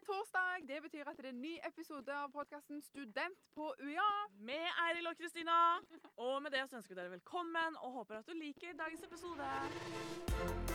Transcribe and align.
er 0.00 0.06
torsdag. 0.12 0.68
Det 0.68 0.82
betyr 0.82 1.04
at 1.10 1.16
det 1.16 1.24
er 1.24 1.34
en 1.34 1.42
ny 1.42 1.54
episode 1.70 2.12
av 2.22 2.32
podkasten 2.32 2.82
Student 2.82 3.38
på 3.54 3.74
UiA. 3.84 4.12
Med 4.50 4.66
Eiril 4.86 5.10
og 5.12 5.16
Kristina. 5.20 5.58
Og 6.16 6.42
med 6.42 6.50
det 6.50 6.64
så 6.70 6.76
ønsker 6.76 6.94
vi 6.94 7.00
dere 7.00 7.16
velkommen 7.16 7.80
og 7.84 7.92
håper 7.98 8.20
at 8.20 8.28
du 8.28 8.32
liker 8.32 8.76
dagens 8.82 9.02
episode. 9.08 10.69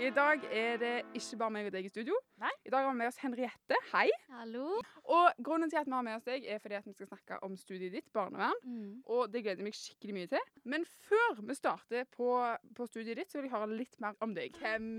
I 0.00 0.08
dag 0.10 0.42
er 0.50 0.76
det 0.80 0.92
ikke 1.16 1.36
bare 1.38 1.52
meg 1.54 1.68
og 1.68 1.72
deg 1.74 1.86
i 1.86 1.90
studio. 1.92 2.16
Nei. 2.42 2.50
I 2.66 2.70
dag 2.72 2.82
har 2.84 2.90
vi 2.92 2.98
med 2.98 3.08
oss 3.12 3.18
Henriette. 3.22 3.76
Hei. 3.92 4.08
Hallo. 4.34 4.80
Og 5.14 5.38
grunnen 5.46 5.70
til 5.70 5.78
at 5.80 5.86
vi 5.86 5.94
har 5.94 6.02
med 6.04 6.16
oss 6.18 6.26
deg, 6.26 6.44
er 6.50 6.58
fordi 6.62 6.76
at 6.80 6.88
vi 6.88 6.94
skal 6.96 7.08
snakke 7.12 7.38
om 7.46 7.54
studiet 7.58 7.94
ditt, 7.94 8.08
barnevern. 8.14 8.56
Mm. 8.66 8.96
Og 9.14 9.30
det 9.32 9.44
gleder 9.44 9.62
jeg 9.62 9.68
meg 9.68 9.76
skikkelig 9.78 10.16
mye 10.16 10.30
til. 10.34 10.48
Men 10.74 10.84
før 11.06 11.38
vi 11.46 11.56
starter 11.56 12.08
på, 12.16 12.28
på 12.76 12.88
studiet 12.90 13.20
ditt, 13.22 13.30
så 13.32 13.38
vil 13.38 13.48
jeg 13.48 13.54
høre 13.54 13.70
litt 13.78 13.96
mer 14.02 14.18
om 14.24 14.34
deg. 14.36 14.58
Hvem, 14.60 14.90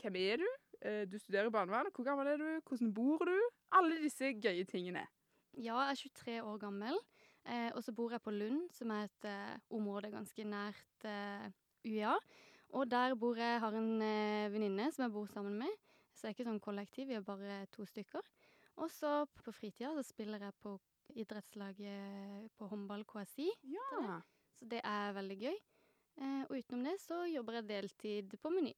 hvem 0.00 0.20
er 0.22 0.44
du? 0.44 0.46
Eh, 0.84 1.02
Du 1.10 1.18
studerer 1.18 1.50
barnevern. 1.54 1.90
Hvor 1.92 2.06
gammel 2.06 2.32
er 2.34 2.40
du? 2.40 2.48
Hvordan 2.70 2.94
bor 2.94 3.26
du? 3.28 3.36
Alle 3.74 3.98
disse 4.06 4.32
gøye 4.38 4.64
tingene. 4.70 5.04
Ja, 5.58 5.80
jeg 5.90 5.98
er 5.98 6.02
23 6.14 6.38
år 6.46 6.62
gammel, 6.62 6.96
eh, 7.46 7.68
og 7.74 7.82
så 7.86 7.92
bor 7.94 8.14
jeg 8.14 8.22
på 8.24 8.32
Lund, 8.34 8.68
som 8.74 8.90
er 8.94 9.10
et 9.10 9.28
eh, 9.30 9.54
område 9.74 10.10
ganske 10.14 10.46
nært 10.46 11.06
eh, 11.10 11.50
UiA. 11.86 12.16
Og 12.74 12.88
der 12.90 13.14
bor 13.14 13.38
jeg, 13.38 13.60
har 13.62 13.76
en 13.78 14.02
eh, 14.02 14.48
venninne 14.52 14.88
som 14.92 15.04
jeg 15.06 15.12
bor 15.14 15.28
sammen 15.30 15.54
med. 15.60 15.70
Så 16.14 16.24
det 16.24 16.30
er 16.30 16.34
ikke 16.36 16.46
sånn 16.48 16.62
kollektiv, 16.62 17.06
vi 17.10 17.16
er 17.18 17.26
bare 17.26 17.60
to 17.74 17.86
stykker. 17.86 18.22
Og 18.82 18.90
så 18.90 19.12
på 19.38 19.52
fritida 19.54 19.92
så 19.94 20.02
spiller 20.06 20.42
jeg 20.42 20.56
på 20.62 20.72
idrettslaget 21.20 22.48
på 22.58 22.68
håndball 22.70 23.04
KSI, 23.06 23.46
Ja. 23.70 24.18
så 24.58 24.66
det 24.72 24.80
er 24.82 25.12
veldig 25.14 25.38
gøy. 25.38 25.56
Eh, 26.16 26.42
og 26.48 26.56
utenom 26.58 26.84
det 26.88 26.96
så 27.02 27.22
jobber 27.30 27.60
jeg 27.60 27.68
deltid 27.68 28.36
på 28.42 28.50
Meny. 28.54 28.74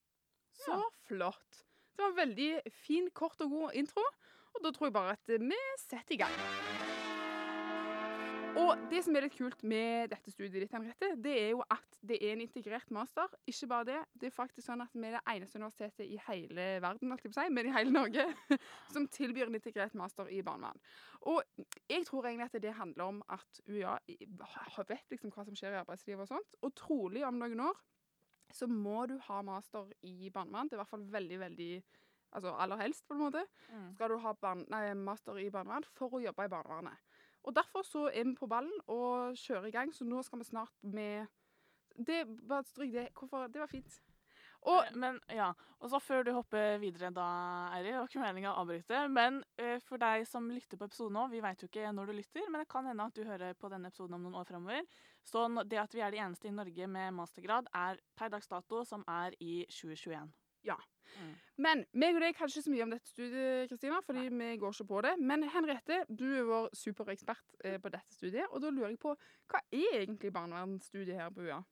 Så 0.56 0.76
flott. 1.08 1.62
Det 1.96 2.04
var 2.04 2.12
en 2.12 2.20
veldig 2.22 2.50
fin, 2.72 3.10
kort 3.10 3.40
og 3.40 3.50
god 3.50 3.72
intro. 3.80 4.04
Og 4.56 4.62
da 4.64 4.72
tror 4.72 4.88
jeg 4.88 4.96
bare 4.96 5.16
at 5.16 5.36
vi 5.40 5.60
setter 5.80 6.16
i 6.16 6.20
gang. 6.24 7.05
Og 8.56 8.86
det 8.88 9.02
som 9.04 9.16
er 9.16 9.26
litt 9.26 9.34
kult 9.36 9.60
med 9.68 10.08
dette 10.12 10.32
studiet 10.32 10.62
ditt, 10.62 10.72
Henriette, 10.72 11.10
det 11.20 11.32
er 11.36 11.50
jo 11.52 11.62
at 11.72 11.98
det 12.06 12.16
er 12.22 12.32
en 12.32 12.44
integrert 12.44 12.88
master. 12.94 13.32
Ikke 13.50 13.68
bare 13.68 13.86
det. 13.88 13.98
Det 14.16 14.30
er 14.30 14.34
faktisk 14.34 14.64
sånn 14.64 14.84
at 14.84 14.94
vi 14.96 15.04
er 15.04 15.18
det 15.18 15.22
eneste 15.34 15.60
universitetet 15.60 16.06
i 16.06 16.16
hele 16.28 16.68
verden, 16.84 17.12
holdt 17.12 17.26
jeg 17.26 17.34
på 17.34 17.36
å 17.36 17.42
si, 17.42 17.52
men 17.52 17.68
i 17.68 17.74
hele 17.74 17.92
Norge, 17.92 18.24
som 18.94 19.08
tilbyr 19.12 19.50
en 19.50 19.58
integrert 19.58 19.96
master 19.98 20.30
i 20.32 20.40
barnevern. 20.46 20.80
Og 21.28 21.42
jeg 21.92 22.06
tror 22.08 22.30
egentlig 22.30 22.48
at 22.48 22.56
det 22.64 22.72
handler 22.78 23.10
om 23.10 23.20
at 23.36 23.60
UiA 23.68 23.98
vet 24.88 25.12
liksom 25.12 25.34
hva 25.34 25.44
som 25.44 25.58
skjer 25.58 25.76
i 25.76 25.82
arbeidslivet 25.82 26.24
og 26.24 26.32
sånt. 26.32 26.58
Og 26.64 26.72
trolig 26.78 27.26
om 27.28 27.36
noen 27.42 27.66
år 27.68 27.84
så 28.56 28.68
må 28.70 29.04
du 29.10 29.18
ha 29.26 29.42
master 29.44 29.90
i 30.06 30.30
barnevern. 30.32 30.70
Det 30.70 30.78
er 30.78 30.80
i 30.80 30.84
hvert 30.84 30.94
fall 30.96 31.08
veldig, 31.12 31.40
veldig 31.44 31.70
Altså 32.36 32.52
aller 32.60 32.76
helst, 32.82 33.06
på 33.08 33.14
en 33.14 33.20
måte. 33.22 33.40
Mm. 33.70 33.84
Skal 33.94 34.12
du 34.12 34.18
ha 34.20 34.32
barn, 34.36 34.64
nei, 34.68 34.82
master 34.98 35.38
i 35.40 35.46
barnevern 35.48 35.86
for 35.96 36.18
å 36.18 36.20
jobbe 36.20 36.44
i 36.44 36.50
barnevernet. 36.52 37.05
Og 37.46 37.54
derfor 37.54 37.86
så 37.86 38.08
er 38.10 38.26
vi 38.26 38.34
på 38.34 38.48
ballen 38.50 38.74
og 38.90 39.36
kjører 39.38 39.70
i 39.70 39.74
gang, 39.74 39.94
så 39.94 40.04
nå 40.04 40.22
skal 40.26 40.42
vi 40.42 40.48
snart 40.48 40.74
med 40.82 41.26
det, 41.96 42.24
Bare 42.48 42.66
stryk 42.66 42.92
det. 42.92 43.08
Hvorfor? 43.14 43.46
Det 43.46 43.62
var 43.62 43.70
fint. 43.70 44.00
Og 44.66 44.84
Eh, 44.86 44.96
Men 44.96 45.20
ja, 45.30 45.52
og 45.78 45.90
så 45.90 45.98
før 46.02 46.24
du 46.24 46.32
hopper 46.32 46.78
videre 46.82 47.10
da, 47.14 47.26
Eiril, 47.76 47.92
det 47.92 47.98
var 48.00 48.08
ikke 48.08 48.22
meningen 48.22 48.50
å 48.50 48.62
avbryte, 48.62 49.02
men 49.12 49.42
uh, 49.60 49.76
for 49.86 50.00
deg 50.02 50.26
som 50.26 50.48
lytter 50.50 50.80
på 50.80 50.88
episoden 50.88 51.14
nå, 51.18 51.26
vi 51.30 51.42
vet 51.44 51.62
jo 51.62 51.68
ikke 51.70 51.92
når 51.94 52.10
du 52.10 52.16
lytter, 52.16 52.48
men 52.50 52.64
det 52.64 52.70
kan 52.72 52.88
hende 52.88 53.06
at 53.06 53.14
du 53.14 53.22
hører 53.28 53.54
på 53.54 53.70
denne 53.72 53.92
episoden 53.92 54.16
om 54.18 54.24
noen 54.26 54.40
år 54.40 54.48
fremover. 54.48 54.82
Så 55.26 55.46
det 55.68 55.78
at 55.82 55.94
vi 55.94 56.02
er 56.02 56.10
de 56.14 56.22
eneste 56.24 56.48
i 56.48 56.56
Norge 56.56 56.88
med 56.90 57.14
mastergrad, 57.14 57.70
er 57.74 58.02
per 58.16 58.32
dags 58.32 58.50
dato, 58.50 58.82
som 58.84 59.04
er 59.06 59.36
i 59.40 59.60
2021. 59.70 60.32
Ja. 60.66 60.76
Mm. 61.16 61.34
Men 61.64 61.84
meg 61.96 62.18
og 62.18 62.20
deg 62.20 62.34
kan 62.36 62.50
ikke 62.50 62.64
så 62.66 62.72
mye 62.72 62.84
om 62.84 62.92
dette 62.92 63.08
studiet, 63.08 63.70
Kristina, 63.70 64.02
fordi 64.04 64.26
vi 64.28 64.50
går 64.60 64.74
ikke 64.74 64.88
på 64.90 65.00
det. 65.06 65.14
Men 65.22 65.46
Henriette, 65.54 66.02
du 66.10 66.26
er 66.28 66.44
vår 66.48 66.68
superekspert 66.76 67.56
eh, 67.64 67.78
på 67.80 67.92
dette 67.94 68.18
studiet, 68.18 68.50
og 68.50 68.60
da 68.64 68.72
lurer 68.74 68.92
jeg 68.92 69.00
på 69.00 69.14
hva 69.14 69.62
er 69.70 70.02
egentlig 70.02 70.34
barnevernsstudiet 70.36 71.16
her 71.16 71.32
på 71.32 71.46
UiA? 71.46 71.62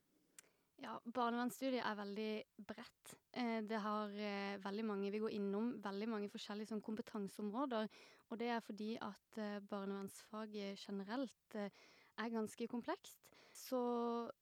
Ja, 0.82 0.96
barnevernsstudiet 1.16 1.84
er 1.84 1.98
veldig 2.00 2.30
bredt. 2.66 3.14
Eh, 3.36 3.60
det 3.68 3.80
har 3.84 4.16
eh, 4.16 4.56
veldig 4.64 4.84
mange 4.88 5.12
Vi 5.12 5.20
går 5.22 5.36
innom 5.36 5.74
veldig 5.84 6.08
mange 6.10 6.32
forskjellige 6.32 6.72
sånn, 6.72 6.82
kompetanseområder. 6.84 7.88
Og 8.32 8.40
det 8.40 8.50
er 8.50 8.64
fordi 8.64 8.94
at 9.04 9.38
eh, 9.40 9.60
barnevernsfaget 9.70 10.80
generelt 10.80 11.58
eh, 11.60 11.70
er 12.18 12.34
ganske 12.34 12.68
komplekst. 12.70 13.33
Så, 13.54 13.78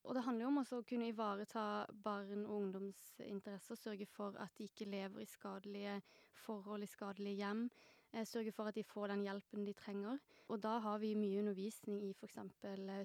og 0.04 0.14
det 0.16 0.22
handler 0.24 0.46
jo 0.46 0.50
om 0.50 0.60
også 0.62 0.78
å 0.80 0.84
kunne 0.88 1.10
ivareta 1.10 1.84
barn 2.04 2.46
og 2.46 2.54
ungdoms 2.56 3.00
interesser. 3.26 3.76
Sørge 3.76 4.06
for 4.08 4.38
at 4.40 4.54
de 4.56 4.64
ikke 4.70 4.88
lever 4.88 5.20
i 5.20 5.28
skadelige 5.28 5.98
forhold, 6.40 6.86
i 6.86 6.88
skadelige 6.88 7.42
hjem. 7.42 7.66
Eh, 8.12 8.24
sørge 8.28 8.54
for 8.56 8.70
at 8.70 8.76
de 8.78 8.84
får 8.88 9.12
den 9.12 9.24
hjelpen 9.26 9.66
de 9.68 9.74
trenger. 9.76 10.16
Og 10.48 10.62
da 10.64 10.78
har 10.84 11.02
vi 11.02 11.12
mye 11.16 11.42
undervisning 11.42 12.00
i 12.06 12.14
f.eks. 12.16 12.38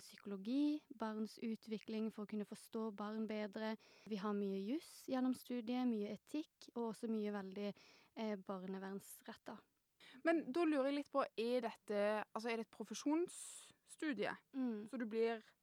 psykologi, 0.06 0.80
barns 1.00 1.36
utvikling 1.44 2.08
for 2.16 2.24
å 2.24 2.32
kunne 2.32 2.48
forstå 2.48 2.86
barn 2.96 3.28
bedre. 3.28 3.76
Vi 4.08 4.22
har 4.24 4.36
mye 4.36 4.64
juss 4.64 5.04
gjennom 5.12 5.36
studiet, 5.36 5.92
mye 5.92 6.16
etikk, 6.16 6.70
og 6.78 6.94
også 6.94 7.12
mye 7.12 7.36
veldig 7.36 7.68
eh, 7.74 8.38
barnevernsretta. 8.48 9.60
Men 10.24 10.46
da 10.56 10.64
lurer 10.64 10.88
jeg 10.94 11.02
litt 11.02 11.12
på, 11.12 11.28
er 11.36 11.68
dette 11.68 12.02
Altså, 12.32 12.48
er 12.48 12.62
det 12.62 12.70
et 12.70 12.76
profesjonsstudie? 12.80 14.32
Mm. 14.56 14.88
Så 14.88 15.04
du 15.04 15.06
blir 15.06 15.44
Eh, 15.44 15.57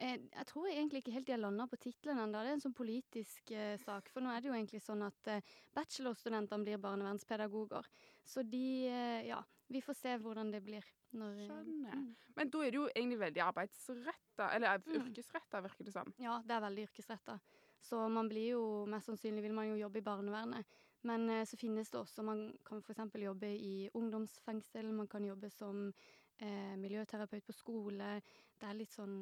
jeg 0.00 0.46
tror 0.48 0.66
egentlig 0.70 1.02
ikke 1.02 1.12
helt 1.12 1.26
de 1.28 1.32
har 1.34 1.40
landa 1.42 1.66
på 1.68 1.76
tittelen 1.76 2.18
ennå. 2.22 2.40
Det 2.42 2.48
er 2.50 2.56
en 2.56 2.62
sånn 2.64 2.74
politisk 2.76 3.50
eh, 3.52 3.76
sak. 3.82 4.08
For 4.08 4.24
nå 4.24 4.32
er 4.32 4.40
det 4.40 4.48
jo 4.50 4.54
egentlig 4.56 4.80
sånn 4.82 5.02
at 5.06 5.28
eh, 5.28 5.40
bachelorstudentene 5.76 6.64
blir 6.64 6.80
barnevernspedagoger. 6.80 7.86
Så 8.24 8.42
de 8.48 8.64
eh, 8.88 9.26
Ja, 9.28 9.42
vi 9.70 9.82
får 9.84 9.94
se 10.00 10.16
hvordan 10.18 10.50
det 10.54 10.62
blir. 10.64 10.84
Når, 11.12 11.36
eh, 11.42 11.46
Skjønner. 11.50 11.94
mm. 12.00 12.10
Men 12.36 12.50
da 12.50 12.58
er 12.64 12.70
det 12.70 12.78
jo 12.80 12.88
egentlig 12.94 13.18
veldig 13.20 13.42
arbeidsretta, 13.48 14.50
eller 14.54 14.78
Mm. 14.86 15.00
yrkesretta, 15.02 15.60
virker 15.62 15.84
det 15.84 15.92
som. 15.92 16.14
Ja, 16.18 16.40
det 16.46 16.54
er 16.56 16.60
veldig 16.64 16.86
yrkesretta. 16.88 17.40
Så 17.80 18.08
man 18.10 18.28
blir 18.28 18.50
jo 18.52 18.86
Mest 18.86 19.06
sannsynlig 19.08 19.42
vil 19.42 19.52
man 19.56 19.68
jo 19.68 19.76
jobbe 19.76 19.98
i 19.98 20.02
barnevernet. 20.06 20.66
Men 21.08 21.28
eh, 21.30 21.44
så 21.48 21.56
finnes 21.56 21.90
det 21.90 22.00
også 22.00 22.22
Man 22.26 22.50
kan 22.66 22.82
f.eks. 22.84 23.00
jobbe 23.22 23.50
i 23.56 23.90
ungdomsfengsel, 23.94 24.92
man 24.92 25.08
kan 25.08 25.24
jobbe 25.24 25.50
som 25.50 25.86
eh, 25.88 26.76
miljøterapeut 26.76 27.46
på 27.46 27.56
skole. 27.56 28.16
Det 28.60 28.68
er 28.68 28.76
litt 28.76 28.92
sånn 28.92 29.14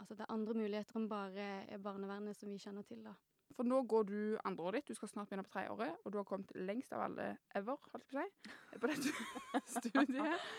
Altså 0.00 0.16
det 0.16 0.26
er 0.26 0.34
andre 0.34 0.56
muligheter 0.58 0.98
enn 0.98 1.10
bare 1.10 1.50
eh, 1.66 1.78
barnevernet 1.82 2.38
som 2.38 2.50
vi 2.50 2.58
kjenner 2.62 2.86
til, 2.88 3.04
da. 3.06 3.14
For 3.56 3.66
nå 3.66 3.82
går 3.90 4.04
du 4.08 4.18
andreåret 4.46 4.80
ditt, 4.80 4.92
du 4.92 4.98
skal 4.98 5.10
snart 5.10 5.30
begynne 5.30 5.44
på 5.46 5.52
tredjeåret, 5.54 6.02
og 6.04 6.12
du 6.12 6.20
har 6.20 6.26
kommet 6.26 6.52
lengst 6.54 6.94
av 6.94 7.02
alle 7.08 7.32
ever, 7.58 7.80
holdt 7.92 8.06
jeg 8.06 8.12
på 8.14 8.20
å 8.20 8.22
si, 8.22 8.78
på 8.80 8.90
dette 8.92 9.62
studiet. 9.74 10.50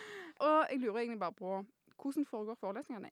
Og 0.43 0.57
jeg 0.67 0.81
lurer 0.81 1.03
egentlig 1.03 1.21
bare 1.23 1.37
på 1.39 1.53
hvordan 2.01 2.27
foregår 2.27 2.59
forelesningene? 2.59 3.11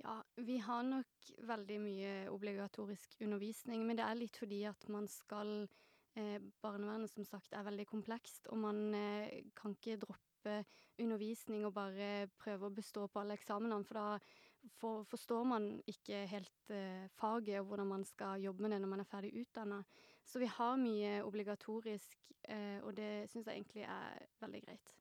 Ja, 0.00 0.14
vi 0.36 0.56
har 0.64 0.82
nok 0.86 1.30
veldig 1.44 1.78
mye 1.82 2.12
obligatorisk 2.32 3.18
undervisning, 3.20 3.84
men 3.86 3.98
det 3.98 4.06
er 4.06 4.16
litt 4.16 4.38
fordi 4.40 4.62
at 4.70 4.86
man 4.92 5.08
skal 5.10 5.66
Barnevernet 6.14 7.12
som 7.12 7.24
sagt 7.24 7.54
er 7.54 7.66
veldig 7.66 7.86
komplekst, 7.86 8.48
og 8.50 8.58
man 8.64 8.94
eh, 8.96 9.42
kan 9.56 9.76
ikke 9.76 9.98
droppe 10.02 10.56
undervisning 11.00 11.66
og 11.68 11.74
bare 11.76 12.28
prøve 12.40 12.66
å 12.66 12.74
bestå 12.74 13.06
på 13.06 13.20
alle 13.22 13.36
eksamenene, 13.38 13.84
for 13.86 14.00
da 14.00 14.70
for, 14.80 15.04
forstår 15.08 15.44
man 15.48 15.68
ikke 15.88 16.24
helt 16.30 16.72
eh, 16.74 17.06
faget 17.16 17.60
og 17.60 17.70
hvordan 17.70 17.88
man 17.94 18.04
skal 18.04 18.42
jobbe 18.42 18.64
med 18.64 18.74
det 18.74 18.80
når 18.82 18.92
man 18.92 19.04
er 19.04 19.08
ferdig 19.08 19.32
utdanna. 19.40 19.82
Så 20.26 20.42
vi 20.42 20.48
har 20.50 20.80
mye 20.80 21.20
obligatorisk, 21.24 22.18
eh, 22.48 22.78
og 22.84 22.94
det 22.96 23.30
syns 23.30 23.46
jeg 23.48 23.60
egentlig 23.60 23.86
er 23.86 24.26
veldig 24.42 24.64
greit. 24.66 24.96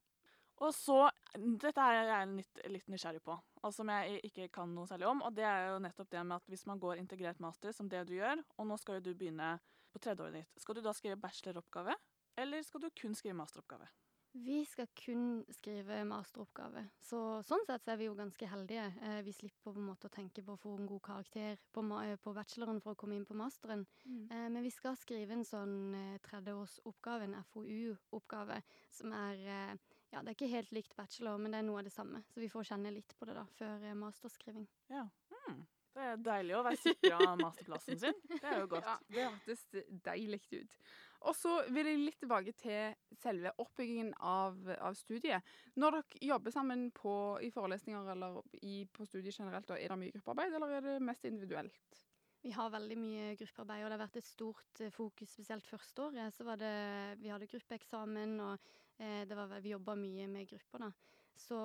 Og 0.59 0.73
så, 0.75 1.05
dette 1.35 1.79
er 1.79 1.97
jeg 2.03 2.31
litt, 2.33 2.61
litt 2.67 2.89
nysgjerrig 2.91 3.21
på, 3.23 3.35
og 3.63 3.71
som 3.71 3.89
jeg 3.93 4.19
ikke 4.27 4.49
kan 4.51 4.71
noe 4.75 4.89
særlig 4.89 5.07
om. 5.07 5.21
Og 5.23 5.35
det 5.35 5.45
er 5.47 5.69
jo 5.69 5.77
nettopp 5.83 6.09
det 6.11 6.23
med 6.25 6.35
at 6.35 6.49
hvis 6.51 6.65
man 6.67 6.81
går 6.81 6.99
integrert 6.99 7.39
master, 7.39 7.71
som 7.75 7.87
det 7.91 8.03
du 8.09 8.17
gjør, 8.17 8.41
og 8.57 8.67
nå 8.67 8.77
skal 8.81 8.99
jo 8.99 9.05
du 9.07 9.13
begynne 9.13 9.53
på 9.91 10.01
tredjeåret 10.03 10.41
ditt, 10.41 10.61
skal 10.61 10.77
du 10.77 10.83
da 10.85 10.93
skrive 10.95 11.19
bacheloroppgave, 11.21 11.95
eller 12.39 12.63
skal 12.63 12.85
du 12.85 12.89
kun 12.95 13.17
skrive 13.17 13.37
masteroppgave? 13.39 13.89
Vi 14.31 14.59
skal 14.65 14.85
kun 14.93 15.39
skrive 15.57 16.03
masteroppgave, 16.05 16.83
så 17.01 17.19
sånn 17.45 17.63
sett 17.65 17.81
så 17.81 17.95
er 17.95 17.97
vi 17.97 18.05
jo 18.05 18.17
ganske 18.17 18.45
heldige. 18.45 18.83
Eh, 19.01 19.21
vi 19.25 19.33
slipper 19.33 19.71
på 19.71 19.73
en 19.73 19.87
måte 19.87 20.05
å 20.05 20.13
tenke 20.13 20.43
på 20.45 20.53
å 20.53 20.61
få 20.61 20.75
en 20.77 20.85
god 20.85 21.01
karakter 21.07 21.57
på, 21.73 21.81
eh, 22.03 22.15
på 22.21 22.33
bacheloren 22.37 22.79
for 22.79 22.93
å 22.93 22.99
komme 22.99 23.17
inn 23.17 23.25
på 23.25 23.33
masteren. 23.33 23.87
Eh, 24.29 24.49
men 24.53 24.61
vi 24.61 24.69
skal 24.69 24.95
skrive 25.01 25.33
en 25.33 25.43
sånn 25.43 25.95
eh, 25.97 26.19
tredjeårsoppgave, 26.29 27.25
en 27.25 27.41
FoU-oppgave, 27.49 28.61
som 28.89 29.13
er 29.13 29.35
eh, 29.47 29.77
Ja, 30.11 30.23
det 30.25 30.31
er 30.31 30.37
ikke 30.37 30.55
helt 30.55 30.71
likt 30.73 30.95
bachelor, 30.97 31.37
men 31.37 31.51
det 31.51 31.59
er 31.59 31.65
noe 31.67 31.81
av 31.81 31.83
det 31.85 31.93
samme. 31.93 32.23
Så 32.33 32.41
vi 32.41 32.49
får 32.49 32.63
kjenne 32.71 32.89
litt 32.89 33.13
på 33.19 33.27
det 33.29 33.35
da, 33.37 33.43
før 33.59 33.83
eh, 33.85 33.93
masterskriving. 33.93 34.65
Ja. 34.89 35.03
Hmm. 35.29 35.67
Det 35.95 36.05
er 36.05 36.23
deilig 36.23 36.55
å 36.57 36.63
være 36.65 36.79
sikra 36.79 37.35
masterplassen 37.39 38.01
sin. 38.01 38.17
Det 38.29 38.41
er 38.43 38.61
jo 38.63 38.67
godt. 38.75 38.89
Ja, 38.89 38.97
det 39.09 39.27
hørtes 39.27 39.63
deilig 40.05 40.41
ut. 40.53 40.81
Og 41.27 41.35
så 41.35 41.51
vil 41.75 41.89
jeg 41.89 41.99
litt 41.99 42.19
tilbake 42.21 42.53
til 42.55 43.15
selve 43.19 43.51
oppbyggingen 43.59 44.13
av, 44.23 44.55
av 44.79 44.95
studiet. 44.95 45.43
Når 45.75 45.97
dere 45.97 46.21
jobber 46.29 46.53
sammen 46.55 46.85
på, 46.95 47.13
i 47.43 47.49
forelesninger 47.51 48.13
eller 48.13 48.39
i, 48.61 48.85
på 48.87 49.07
studiet 49.07 49.35
generelt, 49.35 49.67
da, 49.67 49.75
er 49.75 49.91
det 49.91 49.99
mye 49.99 50.15
gruppearbeid, 50.15 50.55
eller 50.55 50.77
er 50.77 50.85
det 50.85 50.95
mest 51.03 51.27
individuelt? 51.27 51.99
Vi 52.39 52.53
har 52.55 52.71
veldig 52.71 52.95
mye 52.95 53.33
gruppearbeid, 53.35 53.83
og 53.83 53.89
det 53.89 53.97
har 53.97 54.05
vært 54.05 54.21
et 54.21 54.29
stort 54.29 54.79
eh, 54.79 54.93
fokus, 54.95 55.33
spesielt 55.33 55.67
første 55.67 56.05
året. 56.05 56.31
Så 56.31 56.45
var 56.47 56.61
det 56.61 56.71
Vi 57.19 57.31
hadde 57.33 57.49
gruppeeksamen, 57.51 58.37
og 58.45 58.69
eh, 58.95 59.25
det 59.27 59.35
var, 59.35 59.57
vi 59.59 59.75
jobba 59.75 59.97
mye 59.99 60.27
med 60.31 60.47
grupper, 60.47 60.87
da. 60.87 60.91
Så, 61.39 61.57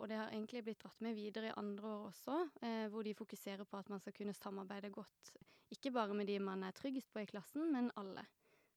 og 0.00 0.06
det 0.08 0.16
har 0.16 0.30
egentlig 0.32 0.62
blitt 0.64 0.80
dratt 0.80 1.00
med 1.04 1.16
videre 1.18 1.50
i 1.50 1.56
andre 1.60 1.88
år 1.88 2.06
også, 2.08 2.36
eh, 2.64 2.86
hvor 2.92 3.04
de 3.04 3.16
fokuserer 3.18 3.66
på 3.68 3.76
at 3.76 3.90
man 3.92 4.00
skal 4.00 4.14
kunne 4.16 4.34
samarbeide 4.34 4.90
godt. 4.94 5.34
Ikke 5.70 5.92
bare 5.94 6.16
med 6.16 6.26
de 6.26 6.38
man 6.42 6.64
er 6.64 6.74
tryggest 6.74 7.12
på 7.12 7.20
i 7.20 7.28
klassen, 7.28 7.68
men 7.72 7.90
alle. 8.00 8.24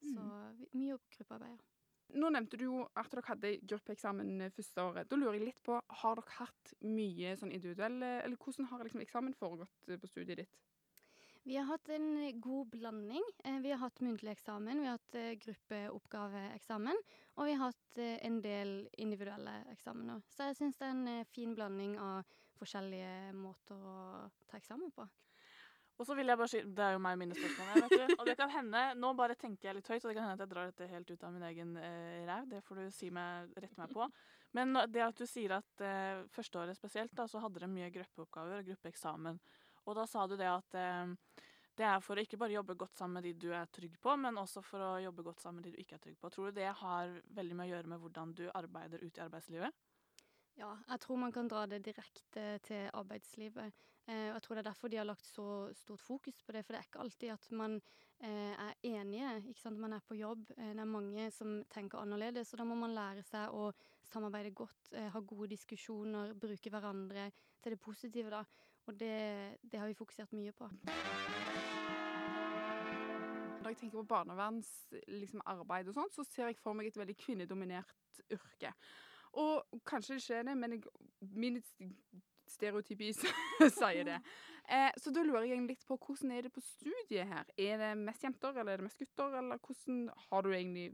Så 0.03 0.19
mm. 0.19 0.65
mye 0.75 0.97
gruppearbeid. 1.15 1.63
Nå 2.19 2.29
nevnte 2.29 2.59
du 2.59 2.65
jo 2.67 2.81
at 2.99 3.09
dere 3.13 3.25
hadde 3.25 3.53
gruppeeksamen 3.63 4.43
eh, 4.43 4.51
første 4.53 4.83
året. 4.83 5.09
Da 5.09 5.17
lurer 5.17 5.39
jeg 5.39 5.47
litt 5.47 5.63
på, 5.65 5.79
Har 6.03 6.19
dere 6.19 6.37
hatt 6.41 6.73
mye 6.85 7.33
sånn 7.39 7.53
individuelle 7.55 8.19
Eller 8.21 8.37
hvordan 8.37 8.67
har 8.69 8.83
liksom 8.85 9.01
eksamen 9.05 9.33
foregått 9.37 9.89
eh, 9.89 9.99
på 9.99 10.11
studiet 10.11 10.43
ditt? 10.43 10.59
Vi 11.43 11.55
har 11.59 11.65
hatt 11.67 11.89
en 11.91 12.39
god 12.41 12.69
blanding. 12.71 13.23
Eh, 13.43 13.59
Vi 13.59 13.71
har 13.71 13.77
hatt 13.81 13.99
muntlig 13.99 14.31
eksamen, 14.31 14.79
vi 14.79 14.85
har 14.87 14.95
hatt 14.97 15.15
eh, 15.19 15.33
gruppeoppgaveeksamen, 15.43 17.01
og 17.35 17.45
vi 17.49 17.55
har 17.57 17.65
hatt 17.71 17.99
eh, 17.99 18.15
en 18.25 18.37
del 18.41 18.71
individuelle 18.97 19.57
eksamener. 19.73 20.21
Så 20.31 20.47
jeg 20.47 20.55
syns 20.61 20.79
det 20.79 20.87
er 20.87 20.93
en 20.95 21.25
fin 21.35 21.51
blanding 21.57 21.97
av 21.99 22.23
forskjellige 22.61 23.33
måter 23.35 23.75
å 23.75 23.97
ta 24.47 24.57
eksamen 24.61 24.93
på. 24.95 25.07
Og 25.99 26.07
så 26.07 26.15
vil 26.17 26.25
jeg 26.31 26.39
bare 26.39 26.49
si, 26.49 26.59
Det 26.65 26.81
er 26.81 26.95
jo 26.95 27.01
meg 27.03 27.13
og 27.13 27.19
mine 27.21 27.35
spørsmål 27.37 27.83
vet 27.83 27.91
du. 27.93 28.15
Og 28.17 28.25
det 28.25 28.33
kan 28.39 28.49
hende, 28.49 28.79
Nå 28.97 29.11
bare 29.13 29.35
tenker 29.37 29.67
jeg 29.69 29.75
litt 29.77 29.91
høyt, 29.91 30.01
og 30.01 30.09
det 30.09 30.15
kan 30.17 30.25
hende 30.25 30.39
at 30.39 30.41
jeg 30.47 30.53
drar 30.55 30.71
dette 30.71 30.87
helt 30.89 31.11
ut 31.11 31.23
av 31.27 31.33
min 31.35 31.45
egen 31.51 31.75
eh, 31.77 32.23
ræv. 32.25 32.47
Det 32.49 32.63
får 32.65 32.79
du 32.79 32.87
si 32.95 33.11
meg, 33.13 33.51
rette 33.61 33.77
meg 33.77 33.93
på. 33.93 34.07
Men 34.57 34.73
det 34.89 35.03
at 35.05 35.19
du 35.21 35.27
sier 35.29 35.53
at 35.59 35.83
eh, 35.85 36.23
førsteåret 36.33 36.79
spesielt, 36.79 37.13
da, 37.13 37.27
så 37.29 37.43
hadde 37.43 37.59
dere 37.59 37.69
mye 37.69 37.91
gruppeoppgaver 37.93 38.63
og 38.63 38.71
gruppeeksamen. 38.71 39.37
Og 39.85 39.97
da 39.97 40.05
sa 40.09 40.27
du 40.27 40.35
det 40.39 40.49
at 40.49 40.77
eh, 40.79 41.13
det 41.77 41.85
er 41.89 42.01
for 42.05 42.17
å 42.17 42.23
ikke 42.23 42.37
bare 42.37 42.53
jobbe 42.53 42.75
godt 42.77 42.99
sammen 42.99 43.17
med 43.17 43.25
de 43.25 43.33
du 43.47 43.49
er 43.55 43.69
trygg 43.73 43.95
på, 44.01 44.13
men 44.21 44.37
også 44.37 44.61
for 44.65 44.83
å 44.83 44.91
jobbe 45.01 45.25
godt 45.25 45.41
sammen 45.41 45.61
med 45.61 45.71
de 45.71 45.73
du 45.73 45.81
ikke 45.81 45.97
er 45.97 46.03
trygg 46.03 46.19
på. 46.21 46.29
Tror 46.33 46.51
du 46.51 46.59
det 46.59 46.69
har 46.83 47.15
veldig 47.33 47.57
mye 47.57 47.71
å 47.71 47.73
gjøre 47.73 47.93
med 47.95 48.03
hvordan 48.03 48.35
du 48.37 48.45
arbeider 48.53 49.01
ute 49.01 49.17
i 49.17 49.25
arbeidslivet? 49.25 49.81
Ja, 50.59 50.69
jeg 50.85 51.01
tror 51.01 51.17
man 51.17 51.33
kan 51.33 51.49
dra 51.49 51.63
det 51.65 51.81
direkte 51.87 52.45
til 52.67 52.85
arbeidslivet. 52.93 53.73
Eh, 54.05 54.27
og 54.29 54.35
jeg 54.35 54.43
tror 54.45 54.57
det 54.57 54.61
er 54.61 54.69
derfor 54.69 54.91
de 54.91 54.99
har 54.99 55.07
lagt 55.07 55.25
så 55.25 55.47
stort 55.79 56.03
fokus 56.03 56.41
på 56.45 56.53
det. 56.53 56.61
For 56.61 56.75
det 56.75 56.81
er 56.81 56.87
ikke 56.89 57.01
alltid 57.01 57.33
at 57.33 57.47
man 57.57 57.79
eh, 58.19 58.53
er 58.53 58.75
enige. 58.85 59.31
ikke 59.49 59.63
sant? 59.63 59.81
Man 59.81 59.95
er 59.97 60.03
på 60.05 60.17
jobb. 60.19 60.45
Eh, 60.57 60.75
det 60.75 60.83
er 60.83 60.91
mange 60.91 61.29
som 61.33 61.55
tenker 61.73 62.03
annerledes. 62.03 62.53
Og 62.53 62.61
da 62.61 62.67
må 62.69 62.77
man 62.77 62.93
lære 62.93 63.23
seg 63.25 63.49
å 63.49 63.71
samarbeide 64.11 64.53
godt, 64.53 64.93
eh, 64.93 65.09
ha 65.09 65.23
gode 65.25 65.49
diskusjoner, 65.55 66.35
bruke 66.37 66.69
hverandre 66.69 67.31
til 67.63 67.73
det 67.73 67.81
positive. 67.81 68.29
da. 68.29 68.43
Og 68.87 68.99
det, 68.99 69.57
det 69.71 69.79
har 69.79 69.87
vi 69.87 69.93
fokusert 69.97 70.33
mye 70.35 70.51
på. 70.51 70.67
Når 73.63 73.69
jeg 73.69 73.77
tenker 73.79 73.97
på 74.01 74.03
barnevernsarbeid 74.03 75.19
liksom, 75.21 75.41
og 75.47 75.93
sånt, 75.95 76.15
så 76.15 76.23
ser 76.27 76.51
jeg 76.51 76.59
for 76.59 76.75
meg 76.75 76.89
et 76.89 76.99
veldig 76.99 77.15
kvinnedominert 77.17 78.23
yrke. 78.31 78.73
Og 79.39 79.79
kanskje 79.87 80.17
det 80.17 80.23
ikke 80.23 80.39
er 80.41 80.49
det, 80.49 80.57
men 80.57 80.75
jeg, 80.75 80.83
min 81.21 81.61
stereotypi 82.51 83.13
sier 83.79 84.03
det. 84.07 84.19
Eh, 84.69 84.91
så 84.99 85.11
da 85.15 85.23
lurer 85.25 85.47
jeg 85.47 85.63
litt 85.67 85.87
på 85.87 85.97
hvordan 85.97 86.35
er 86.35 86.45
det 86.45 86.53
på 86.55 86.63
studiet 86.63 87.27
her? 87.27 87.49
Er 87.57 87.81
det 87.81 87.93
mest 88.03 88.23
jenter, 88.23 88.53
eller 88.55 88.75
er 88.75 88.83
det 88.83 88.89
mest 88.89 89.01
gutter, 89.01 89.39
eller 89.39 89.63
hvordan 89.63 90.05
har 90.27 90.45
du 90.45 90.53
egentlig 90.53 90.91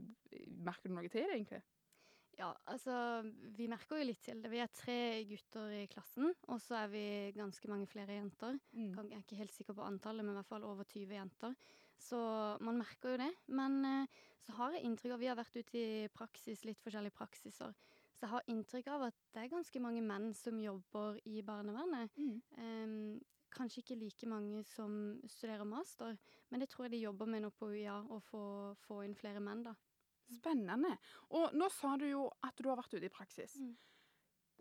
Merker 0.60 0.90
du 0.90 0.94
noe 0.94 1.10
til 1.10 1.26
det, 1.26 1.36
egentlig? 1.36 1.62
Ja, 2.40 2.54
altså 2.72 2.94
vi 3.56 3.66
merker 3.68 4.00
jo 4.00 4.06
litt 4.08 4.22
til 4.24 4.40
det. 4.40 4.48
Vi 4.52 4.62
er 4.62 4.72
tre 4.72 4.96
gutter 5.28 5.74
i 5.76 5.84
klassen, 5.92 6.32
og 6.48 6.60
så 6.64 6.78
er 6.78 6.90
vi 6.92 7.04
ganske 7.36 7.68
mange 7.68 7.88
flere 7.90 8.16
jenter. 8.16 8.56
Mm. 8.72 8.94
jeg 8.96 9.18
er 9.18 9.24
ikke 9.26 9.40
helt 9.42 9.54
sikker 9.54 9.76
på 9.76 9.84
antallet, 9.84 10.24
men 10.24 10.32
i 10.32 10.38
hvert 10.38 10.48
fall 10.48 10.64
over 10.64 10.88
20 10.88 11.12
jenter. 11.18 11.56
Så 12.00 12.20
man 12.64 12.80
merker 12.80 13.12
jo 13.12 13.20
det. 13.20 13.30
Men 13.52 13.76
eh, 13.84 14.20
så 14.46 14.54
har 14.56 14.72
jeg 14.72 14.88
inntrykk 14.88 15.14
av 15.14 15.20
Vi 15.20 15.28
har 15.28 15.36
vært 15.38 15.58
ute 15.58 15.80
i 15.80 16.06
praksis, 16.14 16.64
litt 16.64 16.80
forskjellige 16.80 17.18
praksiser. 17.18 17.74
Så 18.16 18.24
jeg 18.24 18.32
har 18.32 18.48
inntrykk 18.52 18.88
av 18.94 19.04
at 19.10 19.20
det 19.34 19.44
er 19.44 19.52
ganske 19.52 19.82
mange 19.84 20.00
menn 20.04 20.32
som 20.36 20.56
jobber 20.60 21.20
i 21.28 21.44
barnevernet. 21.44 22.16
Mm. 22.16 22.40
Um, 22.56 23.20
kanskje 23.52 23.82
ikke 23.82 23.98
like 24.00 24.28
mange 24.30 24.64
som 24.64 25.20
studerer 25.28 25.68
master, 25.68 26.16
men 26.50 26.62
det 26.62 26.70
tror 26.70 26.86
jeg 26.86 26.94
de 26.94 27.04
jobber 27.04 27.30
med 27.30 27.44
nå 27.44 27.50
på 27.54 27.70
UiA, 27.72 27.96
å 28.08 28.20
få, 28.22 28.42
få 28.86 29.00
inn 29.04 29.16
flere 29.18 29.42
menn, 29.42 29.64
da. 29.66 29.74
Spennende. 30.36 30.96
Og 31.36 31.54
nå 31.58 31.68
sa 31.74 31.96
du 32.00 32.06
jo 32.10 32.26
at 32.46 32.58
du 32.60 32.68
har 32.70 32.78
vært 32.80 32.94
ute 32.96 33.06
i 33.08 33.12
praksis. 33.12 33.56
Mm. 33.60 33.74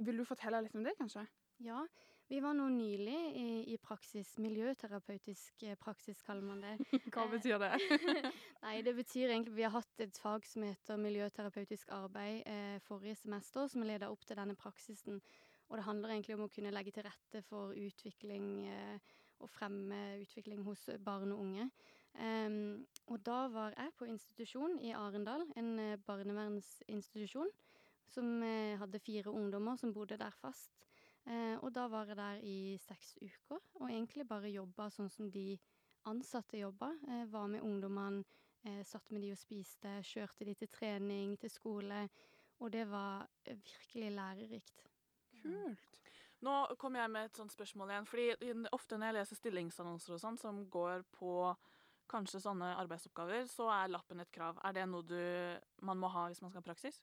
Vil 0.07 0.21
du 0.21 0.25
fortelle 0.27 0.61
litt 0.63 0.75
om 0.79 0.85
det, 0.85 0.95
kanskje? 0.97 1.25
Ja, 1.65 1.81
vi 2.29 2.39
var 2.39 2.53
nå 2.53 2.67
nylig 2.71 3.17
i, 3.35 3.47
i 3.73 3.77
praksis. 3.81 4.35
Miljøterapeutisk 4.39 5.63
eh, 5.65 5.75
praksis, 5.81 6.21
kaller 6.23 6.45
man 6.45 6.61
det. 6.63 6.75
Hva 7.13 7.25
Eh, 7.25 7.31
betyr 7.33 7.59
det? 7.59 7.71
Nei, 8.65 8.75
det 8.85 8.93
betyr 8.95 9.33
egentlig 9.33 9.55
Vi 9.57 9.65
har 9.65 9.73
hatt 9.73 10.03
et 10.05 10.19
fag 10.21 10.45
som 10.47 10.63
heter 10.67 11.01
miljøterapeutisk 11.01 11.89
arbeid 11.97 12.43
eh, 12.45 12.77
forrige 12.85 13.17
semester, 13.23 13.67
som 13.67 13.83
leder 13.83 14.13
opp 14.13 14.23
til 14.29 14.39
denne 14.39 14.55
praksisen. 14.55 15.19
Og 15.69 15.77
det 15.77 15.85
handler 15.85 16.13
egentlig 16.15 16.37
om 16.37 16.45
å 16.47 16.51
kunne 16.53 16.71
legge 16.73 16.93
til 16.95 17.05
rette 17.09 17.41
for 17.49 17.73
utvikling 17.77 18.45
eh, 18.69 19.17
og 19.39 19.49
fremme 19.49 19.99
utvikling 20.21 20.63
hos 20.65 20.85
barn 21.03 21.33
og 21.33 21.43
unge. 21.47 21.69
Em, 22.17 22.87
og 23.07 23.21
da 23.25 23.47
var 23.53 23.73
jeg 23.77 23.93
på 23.97 24.07
institusjon 24.09 24.79
i 24.83 24.91
Arendal, 24.97 25.45
en 25.57 25.79
eh, 25.79 25.99
barnevernsinstitusjon, 26.05 27.51
som 28.09 28.43
eh, 28.43 28.77
hadde 28.79 29.01
fire 29.03 29.31
ungdommer 29.31 29.77
som 29.77 29.93
bodde 29.93 30.17
der 30.17 30.35
fast. 30.41 30.73
Eh, 31.25 31.55
og 31.61 31.73
da 31.75 31.87
var 31.87 32.09
jeg 32.09 32.17
der 32.17 32.41
i 32.43 32.77
seks 32.81 33.15
uker, 33.21 33.61
og 33.79 33.87
egentlig 33.89 34.27
bare 34.27 34.51
jobba 34.51 34.89
sånn 34.93 35.11
som 35.13 35.29
de 35.31 35.53
ansatte 36.09 36.57
jobba. 36.57 36.93
Var 37.29 37.47
med 37.51 37.61
ungdommene, 37.61 38.23
satt 38.87 39.11
med 39.11 39.21
de 39.23 39.33
og 39.35 39.39
spiste, 39.39 39.99
kjørte 40.03 40.47
de 40.47 40.55
til 40.57 40.69
trening, 40.71 41.35
til 41.39 41.51
skole. 41.51 42.07
Og 42.59 42.71
det 42.73 42.85
var 42.89 43.27
virkelig 43.45 44.11
lærerikt. 44.15 44.85
Kult. 45.41 45.99
Nå 46.43 46.55
kommer 46.79 47.03
jeg 47.03 47.11
med 47.11 47.27
et 47.27 47.39
sånt 47.39 47.51
spørsmål 47.51 47.91
igjen. 47.91 48.07
fordi 48.07 48.67
Ofte 48.75 48.97
når 48.97 49.11
jeg 49.11 49.17
leser 49.17 49.39
stillingsannonser 49.39 50.15
og 50.15 50.21
sånn 50.23 50.39
som 50.39 50.61
går 50.71 51.03
på 51.15 51.33
kanskje 52.09 52.41
sånne 52.43 52.73
arbeidsoppgaver, 52.81 53.45
så 53.51 53.69
er 53.73 53.93
lappen 53.93 54.23
et 54.23 54.31
krav. 54.33 54.59
Er 54.65 54.75
det 54.75 54.89
noe 54.89 55.05
du, 55.05 55.19
man 55.85 55.99
må 56.01 56.11
ha 56.13 56.27
hvis 56.27 56.41
man 56.43 56.51
skal 56.51 56.63
ha 56.63 56.69
praksis? 56.69 57.01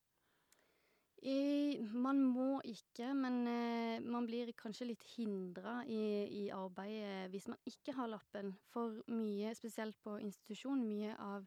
I, 1.25 1.81
man 1.97 2.20
må 2.20 2.61
ikke, 2.69 3.08
men 3.17 3.38
eh, 3.49 4.05
man 4.05 4.26
blir 4.29 4.53
kanskje 4.58 4.91
litt 4.91 5.05
hindra 5.14 5.79
i, 5.88 6.26
i 6.29 6.43
arbeidet 6.53 7.31
hvis 7.32 7.49
man 7.49 7.58
ikke 7.67 7.94
har 7.97 8.11
lappen. 8.12 8.53
For 8.73 8.99
mye, 9.08 9.55
spesielt 9.56 9.97
på 10.05 10.19
institusjon, 10.20 10.85
mye 10.85 11.17
av 11.17 11.46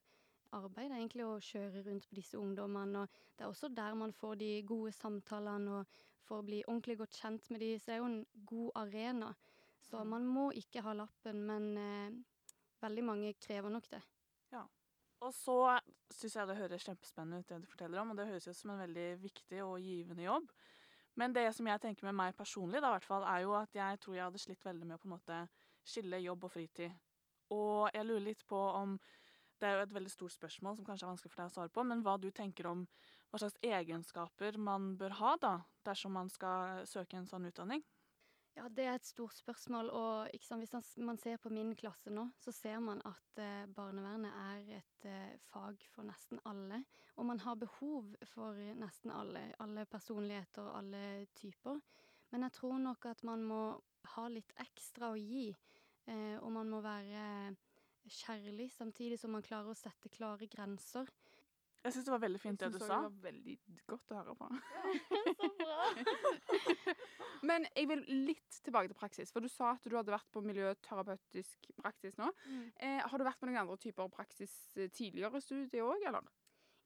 arbeidet 0.58 0.96
er 0.96 1.04
egentlig 1.04 1.28
å 1.28 1.38
kjøre 1.44 1.84
rundt 1.86 2.10
på 2.10 2.18
disse 2.18 2.40
ungdommene. 2.40 3.04
Og 3.04 3.22
det 3.38 3.46
er 3.46 3.52
også 3.52 3.70
der 3.70 3.98
man 4.00 4.16
får 4.18 4.40
de 4.42 4.50
gode 4.68 4.96
samtalene 4.98 5.80
og 5.80 6.02
får 6.30 6.44
bli 6.50 6.64
ordentlig 6.66 6.98
godt 7.00 7.22
kjent 7.22 7.54
med 7.54 7.62
de, 7.64 7.72
så 7.78 7.92
det 7.92 7.96
er 7.96 8.02
jo 8.02 8.10
en 8.10 8.26
god 8.50 8.82
arena. 8.84 9.32
Så 9.86 10.02
man 10.06 10.26
må 10.28 10.50
ikke 10.58 10.84
ha 10.86 10.98
lappen, 10.98 11.46
men 11.46 11.70
eh, 11.78 12.18
veldig 12.84 13.06
mange 13.06 13.34
krever 13.42 13.74
nok 13.74 13.90
det. 13.92 14.02
Ja. 14.54 14.64
Og 15.26 15.34
så 15.36 15.58
syns 16.16 16.36
jeg 16.38 16.50
det 16.50 16.58
høres 16.60 16.86
kjempespennende 16.88 17.42
ut 17.42 17.52
det 17.52 17.62
du 17.64 17.70
forteller 17.70 18.02
om, 18.02 18.14
og 18.14 18.20
det 18.20 18.28
høres 18.30 18.48
ut 18.48 18.58
som 18.58 18.74
en 18.74 18.84
veldig 18.84 19.08
viktig 19.24 19.64
og 19.66 19.80
givende 19.84 20.26
jobb. 20.26 20.52
Men 21.20 21.34
det 21.36 21.50
som 21.56 21.68
jeg 21.68 21.82
tenker 21.84 22.08
med 22.08 22.16
meg 22.16 22.38
personlig, 22.38 22.80
da, 22.80 22.94
hvert 22.94 23.08
fall, 23.08 23.26
er 23.28 23.44
jo 23.44 23.56
at 23.60 23.76
jeg 23.76 24.00
tror 24.00 24.16
jeg 24.16 24.24
hadde 24.24 24.42
slitt 24.42 24.66
veldig 24.66 24.88
med 24.88 24.96
å 24.96 25.02
på 25.02 25.10
en 25.10 25.16
måte 25.18 25.40
skille 25.84 26.22
jobb 26.24 26.46
og 26.48 26.54
fritid. 26.54 26.94
Og 27.52 27.90
jeg 27.92 28.06
lurer 28.06 28.28
litt 28.30 28.46
på 28.48 28.60
om 28.60 29.00
Det 29.60 29.68
er 29.68 29.74
jo 29.76 29.84
et 29.84 29.94
veldig 29.94 30.12
stort 30.14 30.32
spørsmål 30.32 30.78
som 30.78 30.86
kanskje 30.88 31.04
er 31.04 31.10
vanskelig 31.10 31.32
for 31.34 31.42
deg 31.42 31.50
å 31.50 31.52
svare 31.52 31.72
på, 31.76 31.84
men 31.84 32.00
hva 32.00 32.14
du 32.16 32.30
tenker 32.32 32.70
om 32.70 32.86
hva 33.28 33.42
slags 33.42 33.58
egenskaper 33.60 34.56
man 34.56 34.94
bør 34.96 35.18
ha 35.20 35.34
da, 35.36 35.52
dersom 35.84 36.14
man 36.16 36.32
skal 36.32 36.86
søke 36.88 37.18
en 37.20 37.28
sånn 37.28 37.50
utdanning? 37.50 37.84
Ja, 38.60 38.66
det 38.76 38.84
er 38.84 38.98
et 38.98 39.08
stort 39.08 39.38
spørsmål, 39.40 39.88
og 39.96 40.30
ikke 40.36 40.46
sant, 40.50 40.66
hvis 40.66 40.98
man 41.08 41.18
ser 41.22 41.38
på 41.40 41.48
min 41.54 41.70
klasse 41.80 42.12
nå, 42.12 42.26
så 42.44 42.52
ser 42.52 42.82
man 42.84 43.00
at 43.08 43.40
eh, 43.40 43.70
barnevernet 43.72 44.34
er 44.36 44.82
et 44.82 45.08
eh, 45.08 45.38
fag 45.48 45.86
for 45.94 46.04
nesten 46.04 46.42
alle. 46.50 46.82
Og 47.16 47.30
man 47.30 47.40
har 47.40 47.56
behov 47.56 48.10
for 48.34 48.60
nesten 48.82 49.14
alle, 49.16 49.46
alle 49.64 49.86
personligheter, 49.88 50.68
alle 50.76 51.04
typer. 51.40 51.80
Men 52.34 52.44
jeg 52.50 52.58
tror 52.60 52.78
nok 52.84 53.08
at 53.14 53.24
man 53.24 53.48
må 53.48 53.62
ha 54.18 54.28
litt 54.28 54.52
ekstra 54.60 55.14
å 55.14 55.22
gi, 55.22 55.48
eh, 56.12 56.36
og 56.42 56.52
man 56.60 56.68
må 56.68 56.84
være 56.84 57.56
kjærlig 58.12 58.68
samtidig 58.76 59.22
som 59.24 59.32
man 59.38 59.46
klarer 59.46 59.72
å 59.72 59.80
sette 59.80 60.12
klare 60.12 60.52
grenser. 60.52 61.08
Jeg 61.80 61.96
syns 61.96 62.10
det 62.10 62.12
var 62.12 62.26
veldig 62.26 62.40
fint 62.44 62.60
det 62.60 62.74
du 62.74 62.80
sa. 62.82 62.88
Det 62.92 63.04
var 63.08 63.20
veldig 63.24 63.58
godt 63.88 64.12
å 64.12 64.20
høre 64.20 64.36
på. 64.36 64.52
Ja, 64.76 65.30
Så 65.40 65.48
bra! 65.56 65.84
Men 67.50 67.66
jeg 67.74 67.90
vil 67.90 68.04
litt 68.28 68.60
tilbake 68.66 68.92
til 68.92 69.00
praksis. 69.00 69.34
For 69.34 69.44
du 69.44 69.50
sa 69.52 69.74
at 69.76 69.88
du 69.88 69.96
hadde 69.98 70.14
vært 70.14 70.30
på 70.34 70.44
miljøterapeutisk 70.46 71.72
praksis 71.80 72.20
nå. 72.20 72.30
Eh, 72.78 73.00
har 73.02 73.18
du 73.18 73.26
vært 73.26 73.42
på 73.42 73.50
noen 73.50 73.64
andre 73.64 73.80
typer 73.82 74.12
praksis 74.14 74.54
eh, 74.78 74.92
tidligere 74.94 75.42
i 75.42 75.46
studiet 75.46 75.82
òg, 75.86 76.06
eller? 76.12 76.30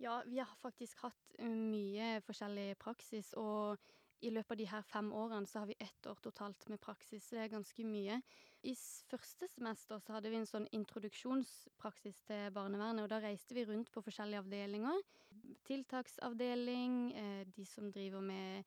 Ja, 0.01 0.22
vi 0.27 0.39
har 0.39 0.55
faktisk 0.62 1.03
hatt 1.05 1.36
eh, 1.38 1.50
mye 1.50 2.17
forskjellig 2.25 2.74
praksis, 2.82 3.34
og 3.39 3.79
i 4.24 4.32
løpet 4.32 4.55
av 4.55 4.60
de 4.62 4.67
her 4.72 4.86
fem 4.88 5.10
årene 5.15 5.48
så 5.50 5.62
har 5.62 5.70
vi 5.70 5.75
ett 5.84 6.08
år 6.08 6.20
totalt 6.24 6.67
med 6.72 6.79
praksis, 6.84 7.25
så 7.25 7.36
det 7.36 7.43
er 7.43 7.53
ganske 7.58 7.86
mye. 7.88 8.20
I 8.63 8.74
første 9.12 9.50
semester 9.51 10.00
så 10.00 10.15
hadde 10.15 10.32
vi 10.32 10.39
en 10.39 10.48
sånn 10.48 10.67
introduksjonspraksis 10.75 12.22
til 12.29 12.53
barnevernet, 12.55 13.03
og 13.03 13.12
da 13.12 13.20
reiste 13.24 13.55
vi 13.58 13.65
rundt 13.67 13.91
på 13.91 14.03
forskjellige 14.05 14.46
avdelinger. 14.46 15.01
Tiltaksavdeling, 15.67 16.98
eh, 17.20 17.43
de 17.51 17.67
som 17.67 17.91
driver 17.91 18.24
med 18.24 18.63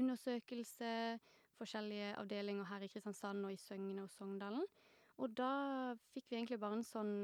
undersøkelse, 0.00 0.90
forskjellige 1.56 2.12
avdelinger 2.20 2.68
her 2.68 2.84
i 2.84 2.90
Kristiansand 2.92 3.44
og 3.48 3.52
i 3.52 3.60
Søgne 3.60 4.02
og 4.04 4.10
Sogndalen. 4.12 4.66
Og 5.16 5.32
da 5.36 5.94
fikk 6.12 6.28
vi 6.30 6.36
egentlig 6.36 6.60
bare 6.60 6.78
en 6.80 6.84
sånn 6.86 7.14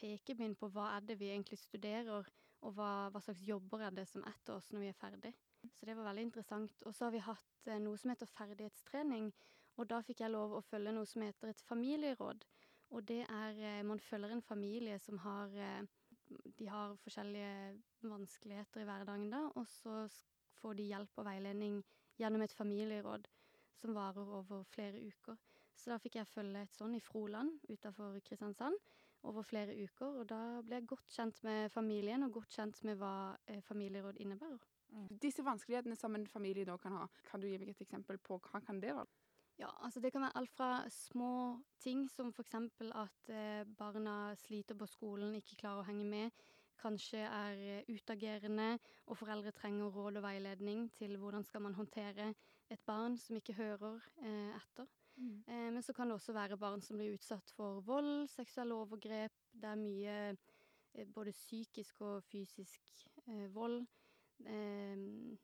pekepinn 0.00 0.56
på 0.58 0.68
hva 0.74 0.90
er 0.96 1.06
det 1.08 1.16
vi 1.20 1.30
egentlig 1.32 1.58
studerer, 1.60 2.28
og 2.62 2.74
hva, 2.76 3.08
hva 3.10 3.22
slags 3.22 3.42
jobber 3.42 3.86
er 3.86 3.94
det 3.96 4.04
som 4.10 4.24
etter 4.28 4.54
oss 4.54 4.68
når 4.72 4.84
vi 4.84 4.90
er 4.92 4.98
ferdig. 4.98 5.32
Så 5.78 5.86
det 5.86 5.96
var 5.96 6.08
veldig 6.10 6.26
interessant. 6.28 6.84
Og 6.86 6.94
så 6.94 7.06
har 7.06 7.14
vi 7.14 7.22
hatt 7.22 7.70
eh, 7.70 7.80
noe 7.82 7.98
som 7.98 8.12
heter 8.12 8.30
ferdighetstrening, 8.30 9.30
og 9.80 9.88
da 9.88 10.02
fikk 10.04 10.20
jeg 10.22 10.34
lov 10.34 10.54
å 10.54 10.62
følge 10.66 10.92
noe 10.94 11.08
som 11.08 11.24
heter 11.24 11.50
et 11.50 11.64
familieråd. 11.66 12.44
Og 12.92 13.06
det 13.08 13.22
er 13.24 13.58
eh, 13.58 13.82
Man 13.88 14.02
følger 14.02 14.34
en 14.34 14.44
familie 14.44 14.98
som 15.00 15.18
har 15.24 15.54
eh, 15.56 15.82
De 16.58 16.68
har 16.68 16.94
forskjellige 17.02 17.80
vanskeligheter 18.08 18.82
i 18.82 18.86
hverdagen, 18.88 19.30
da, 19.32 19.42
og 19.56 19.66
så 19.68 20.06
får 20.60 20.78
de 20.78 20.86
hjelp 20.92 21.18
og 21.18 21.26
veiledning 21.26 21.80
gjennom 22.20 22.44
et 22.44 22.54
familieråd 22.56 23.28
som 23.78 23.94
varer 23.96 24.34
over 24.40 24.64
flere 24.70 25.00
uker. 25.00 25.38
Så 25.74 25.90
da 25.90 25.98
fikk 25.98 26.18
jeg 26.20 26.30
følge 26.30 26.62
et 26.62 26.76
sånn 26.76 26.94
i 26.94 27.02
Froland 27.02 27.62
utafor 27.72 28.18
Kristiansand 28.26 28.76
over 29.28 29.46
flere 29.46 29.74
uker, 29.78 30.18
og 30.20 30.28
da 30.30 30.60
ble 30.66 30.80
jeg 30.80 30.88
godt 30.90 31.14
kjent 31.14 31.42
med 31.46 31.70
familien 31.72 32.26
og 32.26 32.38
godt 32.40 32.56
kjent 32.58 32.80
med 32.86 32.98
hva 32.98 33.14
eh, 33.46 33.62
familieråd 33.62 34.18
innebærer. 34.22 34.62
Disse 35.22 35.44
vanskelighetene 35.46 35.96
som 35.96 36.14
en 36.14 36.26
familie 36.28 36.68
da 36.68 36.74
kan 36.80 36.92
ha, 36.98 37.06
kan 37.24 37.40
du 37.40 37.46
gi 37.48 37.56
meg 37.60 37.70
et 37.72 37.84
eksempel 37.86 38.18
på 38.20 38.36
hva 38.44 38.60
kan 38.64 38.80
det 38.82 38.92
være? 38.92 39.08
Ja, 39.60 39.70
altså 39.84 40.00
det 40.00 40.10
kan 40.12 40.24
være 40.24 40.36
alt 40.40 40.52
fra 40.52 40.70
små 40.90 41.60
ting 41.80 42.04
som 42.10 42.32
eksempel 42.40 42.92
at 42.96 43.30
eh, 43.32 43.62
barna 43.78 44.34
sliter 44.40 44.76
på 44.76 44.88
skolen, 44.90 45.36
ikke 45.38 45.60
klarer 45.60 45.82
å 45.82 45.88
henge 45.88 46.08
med, 46.08 46.44
kanskje 46.82 47.20
er 47.26 47.60
eh, 47.78 47.92
utagerende, 47.92 48.78
og 49.06 49.18
foreldre 49.20 49.52
trenger 49.56 49.92
råd 49.94 50.18
og 50.20 50.26
veiledning 50.26 50.88
til 50.98 51.16
hvordan 51.20 51.46
skal 51.46 51.64
man 51.64 51.78
håndtere 51.78 52.32
et 52.70 52.82
barn 52.86 53.16
som 53.18 53.38
ikke 53.38 53.56
hører 53.58 54.00
eh, 54.22 54.58
etter. 54.58 54.90
Eh, 55.46 55.68
men 55.70 55.82
så 55.82 55.94
kan 55.96 56.10
det 56.10 56.18
også 56.18 56.34
være 56.36 56.58
barn 56.58 56.82
som 56.82 56.98
blir 56.98 57.14
utsatt 57.14 57.54
for 57.56 57.80
vold, 57.86 58.26
seksuelle 58.32 58.74
overgrep. 58.74 59.38
Det 59.52 59.70
er 59.70 59.80
mye 59.80 60.18
eh, 60.32 61.06
både 61.14 61.32
psykisk 61.36 62.00
og 62.00 62.22
fysisk 62.28 63.06
eh, 63.28 63.48
vold. 63.54 63.80
Eh, 64.46 65.38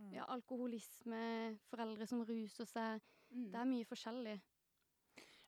Mm. 0.00 0.12
ja, 0.14 0.24
alkoholisme, 0.32 1.58
foreldre 1.68 2.06
som 2.08 2.22
ruser 2.24 2.68
seg. 2.68 3.02
Mm. 3.30 3.50
Det 3.52 3.60
er 3.60 3.68
mye 3.68 3.88
forskjellig. 3.88 4.36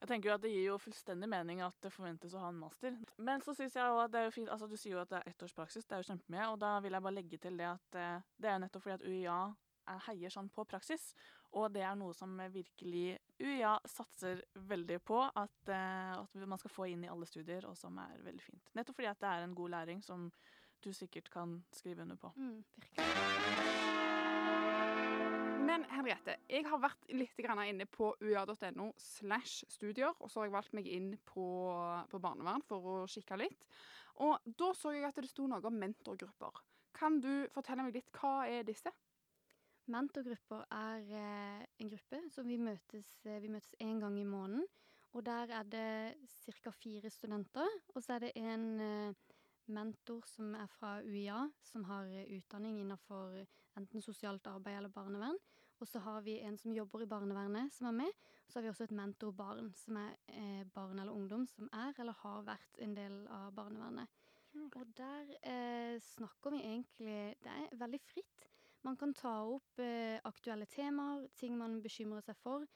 Jeg 0.02 0.08
tenker 0.10 0.28
jo 0.30 0.34
at 0.34 0.42
Det 0.42 0.50
gir 0.50 0.64
jo 0.66 0.78
fullstendig 0.82 1.28
mening 1.30 1.60
at 1.62 1.76
det 1.84 1.92
forventes 1.94 2.32
å 2.34 2.40
ha 2.42 2.48
en 2.50 2.58
master. 2.58 2.96
Men 3.22 3.40
så 3.44 3.54
synes 3.54 3.76
jeg 3.78 3.84
også 3.86 4.04
at 4.08 4.10
det 4.14 4.18
er 4.20 4.24
jo 4.26 4.32
fint, 4.34 4.48
altså 4.50 4.66
du 4.66 4.74
sier 4.76 4.96
jo 4.96 5.02
at 5.04 5.12
det 5.12 5.20
er 5.20 5.28
ettårspraksis, 5.30 5.86
det 5.86 5.94
er 5.94 6.02
jo 6.02 6.08
kjempemye. 6.10 6.48
Og 6.50 6.58
da 6.58 6.72
vil 6.82 6.96
jeg 6.96 7.04
bare 7.06 7.14
legge 7.14 7.38
til 7.38 7.60
det 7.60 7.68
at 7.70 7.98
eh, 8.00 8.24
det 8.42 8.50
er 8.50 8.58
nettopp 8.64 8.82
fordi 8.82 8.96
at 8.98 9.06
UiA 9.06 9.36
er- 9.92 10.02
heier 10.08 10.34
sånn 10.34 10.50
på 10.50 10.64
praksis. 10.66 11.12
Og 11.54 11.68
det 11.74 11.82
er 11.86 11.94
noe 12.00 12.14
som 12.16 12.34
virkelig 12.50 13.18
UiA 13.38 13.76
satser 13.86 14.42
veldig 14.56 14.98
på 15.06 15.20
at, 15.36 15.68
eh, 15.68 16.16
at 16.18 16.48
man 16.48 16.58
skal 16.58 16.74
få 16.74 16.88
inn 16.90 17.04
i 17.04 17.10
alle 17.12 17.26
studier, 17.30 17.66
og 17.68 17.76
som 17.78 17.98
er 18.02 18.18
veldig 18.24 18.42
fint. 18.42 18.72
Nettopp 18.74 18.96
fordi 18.98 19.10
at 19.12 19.20
det 19.22 19.28
er 19.30 19.46
en 19.46 19.54
god 19.54 19.70
læring 19.76 20.02
som 20.02 20.30
du 20.82 20.90
sikkert 20.92 21.30
kan 21.30 21.60
skrive 21.70 22.02
under 22.02 22.16
på. 22.16 22.32
Mm, 22.34 22.64
virkelig. 22.74 23.81
Men 25.72 25.86
Henriette, 25.88 26.34
jeg 26.52 26.66
har 26.68 26.80
vært 26.82 27.06
litt 27.16 27.38
inne 27.40 27.86
på 27.88 28.10
ua.no 28.20 28.90
slash 29.00 29.64
studier, 29.72 30.12
og 30.20 30.28
så 30.28 30.42
har 30.42 30.50
jeg 30.50 30.52
valgt 30.52 30.74
meg 30.76 30.88
inn 30.92 31.14
på, 31.24 31.44
på 32.10 32.18
barnevern 32.20 32.60
for 32.68 32.88
å 32.90 32.96
kikke 33.08 33.38
litt. 33.40 33.62
Og 34.20 34.36
da 34.44 34.68
så 34.76 34.92
jeg 34.92 35.06
at 35.08 35.16
det 35.16 35.30
sto 35.30 35.46
noe 35.48 35.64
om 35.64 35.78
mentorgrupper. 35.80 36.60
Kan 36.92 37.22
du 37.24 37.48
fortelle 37.54 37.86
meg 37.86 37.96
litt, 37.96 38.10
hva 38.12 38.44
er 38.52 38.66
disse? 38.68 38.92
Mentorgrupper 39.88 40.66
er 40.76 41.08
eh, 41.22 41.62
en 41.80 41.92
gruppe 41.94 42.20
som 42.34 42.52
vi 42.52 42.58
møtes 42.60 43.08
eh, 43.24 43.40
Vi 43.40 43.48
møtes 43.50 43.72
en 43.80 44.02
gang 44.04 44.18
i 44.20 44.28
måneden. 44.28 44.68
Og 45.16 45.24
der 45.24 45.54
er 45.56 45.64
det 45.72 45.88
ca. 46.60 46.74
fire 46.76 47.10
studenter. 47.10 47.78
Og 47.94 48.04
så 48.04 48.18
er 48.18 48.26
det 48.26 48.34
en 48.36 48.68
eh, 48.76 49.32
mentor 49.72 50.20
som 50.28 50.52
er 50.52 50.68
fra 50.76 50.98
UiA, 51.00 51.46
som 51.64 51.88
har 51.88 52.12
utdanning 52.28 52.82
innenfor 52.82 53.40
enten 53.80 54.04
sosialt 54.04 54.46
arbeid 54.52 54.82
eller 54.82 54.92
barnevern. 54.92 55.40
Og 55.82 55.88
så 55.90 55.98
har 55.98 56.20
vi 56.22 56.36
en 56.46 56.54
som 56.58 56.74
jobber 56.74 57.02
i 57.02 57.08
barnevernet, 57.10 57.72
som 57.74 57.88
er 57.90 57.96
med. 58.04 58.18
Og 58.46 58.52
så 58.52 58.58
har 58.58 58.62
vi 58.62 58.70
også 58.70 58.84
et 58.86 58.94
mentorbarn, 58.94 59.72
som 59.74 59.96
er 59.98 60.12
eh, 60.30 60.62
barn 60.74 61.00
eller 61.02 61.10
ungdom 61.10 61.42
som 61.50 61.66
er 61.74 61.96
eller 61.98 62.14
har 62.20 62.44
vært 62.46 62.78
en 62.86 62.94
del 62.94 63.16
av 63.34 63.50
barnevernet. 63.56 64.20
Og 64.60 64.76
der 64.94 65.32
eh, 65.42 65.96
snakker 66.04 66.54
vi 66.54 66.60
egentlig 66.60 67.16
Det 67.42 67.50
er 67.50 67.76
veldig 67.80 68.00
fritt. 68.00 68.48
Man 68.86 68.96
kan 68.96 69.14
ta 69.14 69.32
opp 69.46 69.82
eh, 69.82 70.20
aktuelle 70.24 70.66
temaer, 70.70 71.26
ting 71.34 71.58
man 71.58 71.80
bekymrer 71.82 72.22
seg 72.22 72.38
for. 72.38 72.66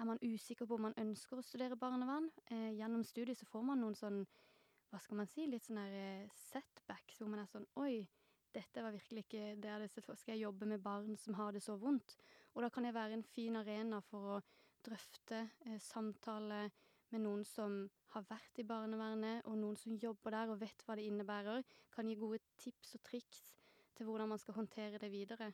Er 0.00 0.08
man 0.08 0.22
usikker 0.22 0.66
på 0.66 0.78
om 0.78 0.88
man 0.88 0.98
ønsker 1.00 1.38
å 1.40 1.44
studere 1.44 1.76
barnevern? 1.76 2.30
Eh, 2.48 2.72
gjennom 2.78 3.04
studiet 3.04 3.38
så 3.38 3.48
får 3.50 3.68
man 3.68 3.84
noen 3.84 3.96
sånn, 3.98 4.22
hva 4.88 5.00
skal 5.04 5.20
man 5.20 5.28
si, 5.28 5.44
litt 5.50 5.64
sånn 5.66 5.82
der 5.82 5.98
eh, 6.00 6.32
setbacks, 6.48 7.20
hvor 7.20 7.28
man 7.28 7.44
er 7.44 7.52
sånn 7.52 7.68
Oi, 7.80 8.06
dette 8.54 8.84
var 8.84 8.94
virkelig 8.94 9.24
ikke 9.26 9.44
det 9.58 9.68
jeg 9.68 9.76
hadde 9.76 9.92
sett 9.92 10.06
for. 10.06 10.20
Skal 10.20 10.36
jeg 10.36 10.46
jobbe 10.46 10.68
med 10.70 10.82
barn 10.84 11.16
som 11.20 11.36
har 11.40 11.52
det 11.52 11.64
så 11.64 11.76
vondt? 11.80 12.16
Og 12.54 12.62
da 12.62 12.70
kan 12.70 12.86
det 12.86 12.94
være 12.94 13.18
en 13.18 13.26
fin 13.26 13.56
arena 13.58 14.00
for 14.00 14.36
å 14.36 14.40
drøfte, 14.86 15.48
eh, 15.66 15.78
samtale 15.82 16.70
med 17.10 17.22
noen 17.22 17.44
som 17.46 17.90
har 18.14 18.26
vært 18.28 18.58
i 18.58 18.66
barnevernet, 18.66 19.44
og 19.46 19.58
noen 19.58 19.76
som 19.78 19.96
jobber 19.98 20.34
der 20.34 20.52
og 20.54 20.60
vet 20.60 20.82
hva 20.86 20.96
det 20.96 21.06
innebærer. 21.08 21.64
Kan 21.94 22.08
gi 22.08 22.16
gode 22.18 22.40
tips 22.58 22.94
og 22.94 23.02
triks 23.06 23.44
til 23.94 24.06
hvordan 24.06 24.28
man 24.28 24.38
skal 24.38 24.58
håndtere 24.58 24.98
det 24.98 25.10
videre. 25.12 25.52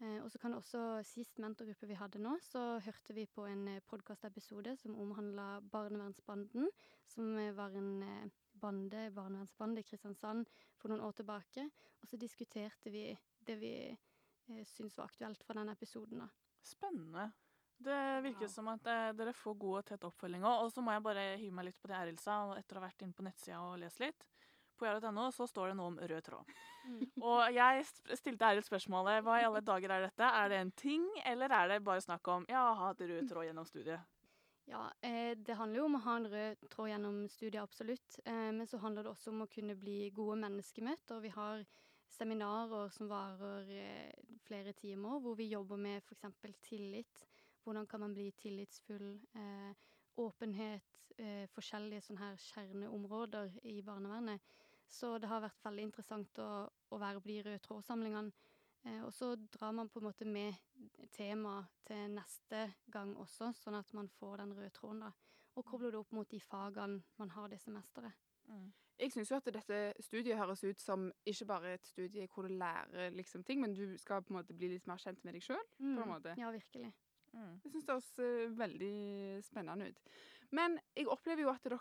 Eh, 0.00 0.18
og 0.22 0.30
så 0.30 0.38
kan 0.38 0.54
også, 0.54 1.02
Sist 1.02 1.40
mentorgruppe 1.42 1.88
vi 1.90 1.98
hadde 1.98 2.20
nå, 2.22 2.36
så 2.42 2.78
hørte 2.84 3.14
vi 3.14 3.26
på 3.26 3.46
en 3.50 3.66
eh, 3.68 3.80
podkastepisode 3.90 4.76
som 4.78 4.98
omhandla 4.98 5.60
Barnevernsbanden, 5.72 6.68
som 7.06 7.32
eh, 7.38 7.54
var 7.56 7.74
en 7.74 8.02
eh, 8.02 8.28
bande, 8.60 9.08
barnevernsbande 9.14 9.82
i 9.82 9.88
Kristiansand 9.88 10.46
for 10.78 10.92
noen 10.92 11.02
år 11.02 11.16
tilbake. 11.18 11.66
Og 12.02 12.10
så 12.10 12.18
diskuterte 12.20 12.94
vi 12.94 13.08
det 13.46 13.58
vi 13.58 13.72
eh, 14.50 14.64
syntes 14.64 14.96
var 14.98 15.04
aktuelt 15.10 15.42
fra 15.44 15.54
den 15.60 15.68
episoden. 15.74 16.18
da. 16.24 16.28
Spennende. 16.62 17.30
Det 17.78 18.22
virker 18.24 18.48
Wow. 18.48 18.48
som 18.50 18.68
at 18.68 18.86
eh, 18.90 19.12
dere 19.14 19.32
får 19.32 19.54
god 19.58 19.78
og 19.78 19.84
tett 19.86 20.04
oppfølging 20.04 20.42
òg. 20.42 20.64
Og 20.64 20.72
så 20.72 20.82
må 20.82 20.92
jeg 20.92 21.02
bare 21.02 21.36
hive 21.38 21.54
meg 21.54 21.64
litt 21.68 21.78
på 21.80 21.86
det 21.88 21.96
Eril 22.00 22.18
sa, 22.18 22.40
etter 22.58 22.76
å 22.76 22.80
ha 22.82 22.88
vært 22.88 23.02
inne 23.06 23.14
på 23.14 23.22
nettsida 23.22 23.60
og 23.62 23.78
lest 23.78 24.00
litt. 24.02 24.26
På 24.78 24.86
jar.no 24.86 25.30
så 25.34 25.46
står 25.46 25.68
det 25.72 25.76
noe 25.78 25.86
om 25.90 25.98
rød 25.98 26.22
tråd. 26.26 26.50
Og 27.22 27.40
jeg 27.54 27.84
stilte 28.18 28.46
Eril 28.50 28.62
spørsmålet 28.66 29.22
hva 29.26 29.40
i 29.40 29.46
alle 29.46 29.60
dager 29.62 29.90
er 29.90 30.04
dette? 30.08 30.22
Er 30.22 30.48
det 30.52 30.58
en 30.62 30.70
ting, 30.72 31.06
eller 31.24 31.50
er 31.50 31.68
det 31.68 31.80
bare 31.86 32.00
snakk 32.02 32.26
om 32.28 32.46
ja, 32.48 32.62
ha 32.78 32.90
et 32.94 33.00
rød 33.00 33.28
tråd 33.30 33.46
gjennom 33.48 33.66
studiet? 33.66 34.00
Ja, 34.68 34.84
eh, 35.00 35.34
det 35.34 35.56
handler 35.56 35.80
jo 35.80 35.84
om 35.88 35.96
å 35.96 36.02
ha 36.04 36.16
en 36.20 36.28
rød 36.30 36.68
tråd 36.70 36.90
gjennom 36.90 37.22
studiet, 37.32 37.62
absolutt. 37.62 38.18
Men 38.26 38.66
så 38.66 38.78
handler 38.82 39.02
det 39.06 39.10
også 39.14 39.30
om 39.32 39.42
å 39.46 39.50
kunne 39.50 39.74
bli 39.80 40.10
gode 40.10 40.36
menneskemøter. 40.42 41.20
Vi 41.24 41.28
har 41.32 41.64
seminarer 42.08 42.88
som 42.88 43.08
varer 43.10 43.70
eh, 43.70 44.12
flere 44.46 44.72
timer, 44.72 45.20
hvor 45.20 45.36
vi 45.38 45.50
jobber 45.52 45.76
med 45.76 46.02
f.eks. 46.02 46.24
tillit. 46.62 47.26
Hvordan 47.64 47.86
kan 47.86 48.00
man 48.00 48.14
bli 48.14 48.30
tillitsfull? 48.32 49.20
Eh, 49.34 49.72
åpenhet. 50.18 50.94
Eh, 51.18 51.46
forskjellige 51.50 52.06
sånne 52.06 52.22
her 52.22 52.36
kjerneområder 52.42 53.58
i 53.70 53.80
barnevernet. 53.82 54.42
Så 54.88 55.18
det 55.18 55.28
har 55.28 55.42
vært 55.44 55.64
veldig 55.64 55.88
interessant 55.88 56.38
å, 56.40 56.50
å 56.66 57.00
være 57.00 57.20
på 57.20 57.28
de 57.28 57.40
røde 57.44 57.64
trådsamlingene. 57.64 58.54
Og 59.04 59.10
så 59.12 59.32
drar 59.52 59.74
man 59.74 59.88
på 59.90 59.98
en 60.00 60.06
måte 60.06 60.24
med 60.24 60.54
tema 61.12 61.58
til 61.84 62.14
neste 62.14 62.62
gang 62.88 63.10
også, 63.20 63.50
sånn 63.58 63.76
at 63.76 63.90
man 63.92 64.08
får 64.08 64.38
den 64.40 64.54
røde 64.56 64.70
tråden, 64.72 65.02
da. 65.02 65.10
Og 65.58 65.66
kobler 65.66 65.92
det 65.92 65.98
opp 66.00 66.14
mot 66.14 66.30
de 66.30 66.40
fagene 66.40 67.02
man 67.18 67.34
har 67.34 67.50
det 67.52 67.58
semesteret. 67.60 68.27
Mm. 68.48 68.68
Jeg 68.98 69.12
syns 69.14 69.30
jo 69.30 69.38
at 69.38 69.50
dette 69.54 69.76
studiet 70.02 70.38
høres 70.40 70.64
ut 70.66 70.80
som 70.82 71.04
ikke 71.28 71.46
bare 71.46 71.76
et 71.76 71.86
studie 71.86 72.26
hvor 72.32 72.48
du 72.48 72.54
lærer 72.58 73.12
liksom 73.14 73.44
ting, 73.46 73.60
men 73.62 73.76
du 73.76 73.94
skal 74.00 74.24
på 74.24 74.34
en 74.34 74.40
måte 74.40 74.56
bli 74.58 74.72
litt 74.72 74.88
mer 74.90 74.98
kjent 74.98 75.22
med 75.24 75.38
deg 75.38 75.44
sjøl. 75.46 75.62
en 76.02 76.10
måte. 76.16 76.34
Ja, 76.40 76.50
virkelig. 76.50 76.90
Mm. 77.32 77.54
Jeg 77.62 77.72
syns 77.72 77.86
det 77.86 77.94
høres 77.94 78.10
eh, 78.24 78.58
veldig 78.58 78.94
spennende 79.46 79.92
ut. 79.92 80.02
Men 80.58 80.78
jeg 80.96 81.10
opplever 81.12 81.44
jo 81.44 81.52
at 81.52 81.66
dere, 81.68 81.78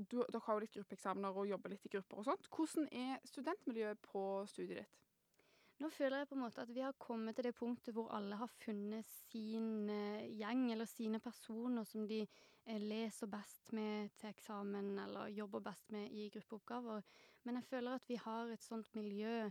du, 0.00 0.22
dere 0.24 0.44
har 0.46 0.56
jo 0.56 0.64
litt 0.64 0.76
gruppeeksamener 0.78 1.40
og 1.42 1.50
jobber 1.50 1.74
litt 1.74 1.86
i 1.86 1.92
grupper 1.92 2.22
og 2.22 2.28
sånt. 2.30 2.48
Hvordan 2.48 2.88
er 2.90 3.20
studentmiljøet 3.28 4.00
på 4.08 4.22
studiet 4.48 4.80
ditt? 4.82 5.02
Nå 5.76 5.90
føler 5.92 6.22
jeg 6.22 6.28
på 6.30 6.38
en 6.38 6.40
måte 6.40 6.62
at 6.64 6.70
vi 6.72 6.80
har 6.80 6.96
kommet 6.96 7.36
til 7.36 7.44
det 7.44 7.56
punktet 7.58 7.92
hvor 7.92 8.08
alle 8.16 8.38
har 8.40 8.48
funnet 8.64 9.04
sin 9.28 9.90
eh, 9.92 10.24
gjeng, 10.40 10.70
eller 10.72 10.88
sine 10.88 11.20
personer 11.20 11.84
som 11.84 12.06
de 12.08 12.22
leser 12.66 13.30
best 13.30 13.72
med 13.72 14.10
til 14.18 14.32
eksamen, 14.32 14.98
eller 14.98 15.30
jobber 15.30 15.62
best 15.68 15.90
med 15.94 16.10
i 16.10 16.28
gruppeoppgaver. 16.34 17.02
Men 17.44 17.60
jeg 17.60 17.68
føler 17.70 17.94
at 17.94 18.08
vi 18.08 18.18
har 18.18 18.50
et 18.50 18.64
sånt 18.64 18.94
miljø 18.94 19.50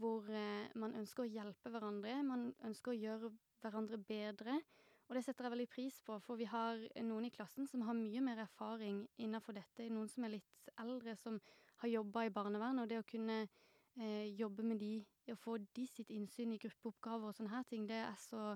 hvor 0.00 0.26
eh, 0.32 0.70
man 0.80 0.96
ønsker 0.98 1.24
å 1.24 1.30
hjelpe 1.30 1.70
hverandre. 1.70 2.16
Man 2.26 2.48
ønsker 2.66 2.94
å 2.94 2.98
gjøre 2.98 3.30
hverandre 3.62 3.98
bedre. 3.98 4.56
Og 5.04 5.16
det 5.16 5.24
setter 5.26 5.46
jeg 5.46 5.52
veldig 5.52 5.68
pris 5.68 5.98
på, 6.00 6.16
for 6.24 6.40
vi 6.40 6.48
har 6.48 6.80
noen 7.04 7.28
i 7.28 7.32
klassen 7.34 7.68
som 7.68 7.84
har 7.84 7.96
mye 7.98 8.22
mer 8.24 8.40
erfaring 8.46 9.02
innenfor 9.20 9.56
dette. 9.58 9.90
Noen 9.92 10.08
som 10.08 10.24
er 10.24 10.38
litt 10.38 10.72
eldre, 10.80 11.14
som 11.20 11.36
har 11.82 11.92
jobba 11.92 12.24
i 12.24 12.32
barnevernet. 12.32 12.86
Og 12.86 12.90
det 12.90 13.02
å 13.02 13.08
kunne 13.08 13.42
eh, 13.44 14.32
jobbe 14.32 14.64
med 14.66 14.80
de, 14.80 14.94
å 15.30 15.38
få 15.38 15.58
de 15.76 15.86
sitt 15.90 16.10
innsyn 16.14 16.56
i 16.56 16.60
gruppeoppgaver 16.62 17.30
og 17.30 17.36
sånne 17.36 17.52
her 17.52 17.68
ting, 17.68 17.84
det 17.90 18.00
er 18.06 18.16
så, 18.24 18.54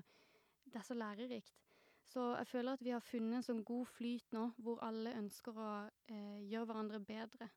det 0.65 0.81
er 0.81 0.87
så 0.89 0.97
lærerikt. 0.97 1.68
Så 2.09 2.25
jeg 2.39 2.47
føler 2.49 2.73
at 2.73 2.83
vi 2.83 2.93
har 2.95 3.05
funnet 3.05 3.39
en 3.39 3.45
sånn 3.45 3.65
god 3.65 3.89
flyt 3.93 4.31
nå, 4.33 4.47
hvor 4.65 4.81
alle 4.85 5.13
ønsker 5.19 5.57
å 5.57 5.71
eh, 6.09 6.39
gjøre 6.49 6.69
hverandre 6.71 7.01
bedre. 7.05 7.49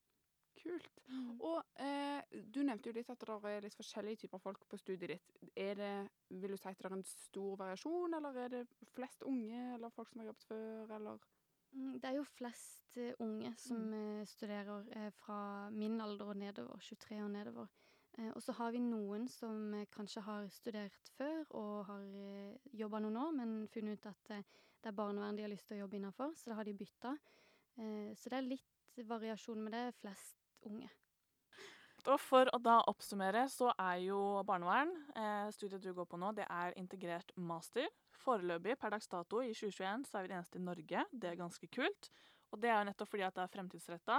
Kult. 0.62 0.98
Og 1.42 1.80
eh, 1.82 2.20
du 2.52 2.60
nevnte 2.62 2.90
jo 2.90 2.94
litt 2.94 3.10
at 3.10 3.24
det 3.24 3.36
er 3.50 3.64
litt 3.64 3.76
forskjellige 3.76 4.24
typer 4.24 4.42
folk 4.42 4.66
på 4.68 4.78
studiet 4.78 5.14
ditt. 5.14 5.38
Er 5.58 5.78
det, 5.78 5.92
vil 6.28 6.52
du 6.54 6.60
si 6.60 6.68
at 6.68 6.78
det 6.78 6.90
er 6.90 6.98
en 6.98 7.06
stor 7.08 7.56
variasjon, 7.62 8.16
eller 8.18 8.38
er 8.44 8.52
det 8.58 8.62
flest 8.92 9.24
unge, 9.26 9.62
eller 9.74 9.94
folk 9.94 10.12
som 10.12 10.22
har 10.22 10.30
jobbet 10.30 10.48
før, 10.50 10.94
eller? 10.98 11.24
Mm, 11.72 11.92
Det 12.00 12.10
er 12.10 12.18
jo 12.18 12.24
flest 12.28 12.98
eh, 13.00 13.14
unge 13.24 13.54
som 13.56 13.80
mm. 13.88 14.26
studerer 14.28 14.92
eh, 14.92 15.10
fra 15.22 15.70
min 15.72 16.00
alder 16.04 16.34
og 16.34 16.36
nedover, 16.36 16.76
23 16.84 17.22
og 17.24 17.30
nedover. 17.32 17.72
Eh, 18.18 18.30
og 18.34 18.42
så 18.44 18.52
har 18.58 18.72
vi 18.74 18.80
noen 18.84 19.28
som 19.30 19.72
eh, 19.76 19.88
kanskje 19.92 20.24
har 20.26 20.48
studert 20.52 21.12
før 21.16 21.46
og 21.56 21.76
har 21.88 22.02
eh, 22.04 22.72
jobba 22.76 23.00
noen 23.00 23.20
år, 23.22 23.36
men 23.38 23.54
funnet 23.72 24.00
ut 24.00 24.10
at 24.10 24.34
det 24.82 24.90
er 24.90 24.96
barnevern 24.96 25.38
de 25.38 25.46
har 25.46 25.52
lyst 25.52 25.68
til 25.70 25.78
å 25.78 25.84
jobbe 25.84 25.96
innafor, 25.96 26.34
så 26.36 26.50
da 26.50 26.58
har 26.58 26.66
de 26.66 26.74
bytta. 26.76 27.14
Så 28.18 28.28
det 28.28 28.36
er 28.36 28.44
litt 28.44 28.98
variasjon, 29.08 29.60
men 29.62 29.72
det 29.72 29.94
flest 30.00 30.66
unge. 30.68 30.88
Og 32.02 32.18
for 32.20 32.50
å 32.50 32.58
da 32.60 32.80
oppsummere, 32.90 33.44
så 33.48 33.70
er 33.78 34.00
jo 34.02 34.18
barnevern, 34.44 34.90
studiet 35.54 35.86
du 35.86 35.92
går 35.94 36.08
på 36.10 36.18
nå, 36.18 36.32
det 36.34 36.48
er 36.50 36.74
integrert 36.76 37.30
master. 37.38 37.86
Foreløpig, 38.24 38.74
per 38.82 38.92
dags 38.92 39.06
dato, 39.08 39.38
i 39.40 39.54
2021, 39.54 40.04
så 40.10 40.18
er 40.18 40.26
vi 40.26 40.32
det 40.34 40.38
eneste 40.40 40.58
i 40.58 40.66
Norge. 40.66 41.06
Det 41.14 41.30
er 41.30 41.38
ganske 41.38 41.70
kult. 41.78 42.10
Og 42.50 42.60
det 42.60 42.74
er 42.74 42.80
jo 42.82 42.90
nettopp 42.90 43.14
fordi 43.14 43.24
at 43.30 43.38
det 43.38 43.46
er 43.46 43.54
fremtidsretta. 43.54 44.18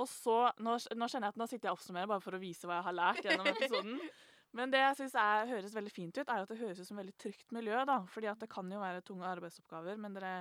Og 0.00 0.08
så, 0.08 0.36
nå, 0.64 0.76
nå 0.96 1.08
kjenner 1.08 1.28
jeg 1.28 1.34
at 1.34 1.40
nå 1.40 1.48
sitter 1.48 1.68
jeg 1.68 1.74
og 1.74 1.78
oppsummerer 1.80 2.10
bare 2.10 2.24
for 2.24 2.36
å 2.36 2.40
vise 2.40 2.68
hva 2.68 2.78
jeg 2.78 2.86
har 2.88 2.96
lært 2.96 3.26
gjennom 3.26 3.50
episoden. 3.50 3.98
Men 4.56 4.72
det 4.72 4.82
jeg 4.82 4.98
syns 4.98 5.14
høres 5.48 5.74
veldig 5.76 5.92
fint 5.92 6.18
ut, 6.18 6.26
er 6.26 6.42
at 6.44 6.50
det 6.50 6.58
høres 6.60 6.80
ut 6.80 6.86
som 6.88 6.98
et 6.98 7.06
veldig 7.06 7.14
trygt 7.24 7.54
miljø. 7.56 7.78
da. 7.88 8.02
Fordi 8.12 8.28
at 8.28 8.42
det 8.42 8.50
kan 8.52 8.68
jo 8.68 8.80
være 8.82 9.04
tunge 9.08 9.24
arbeidsoppgaver, 9.24 9.96
men 10.00 10.16
dere 10.16 10.32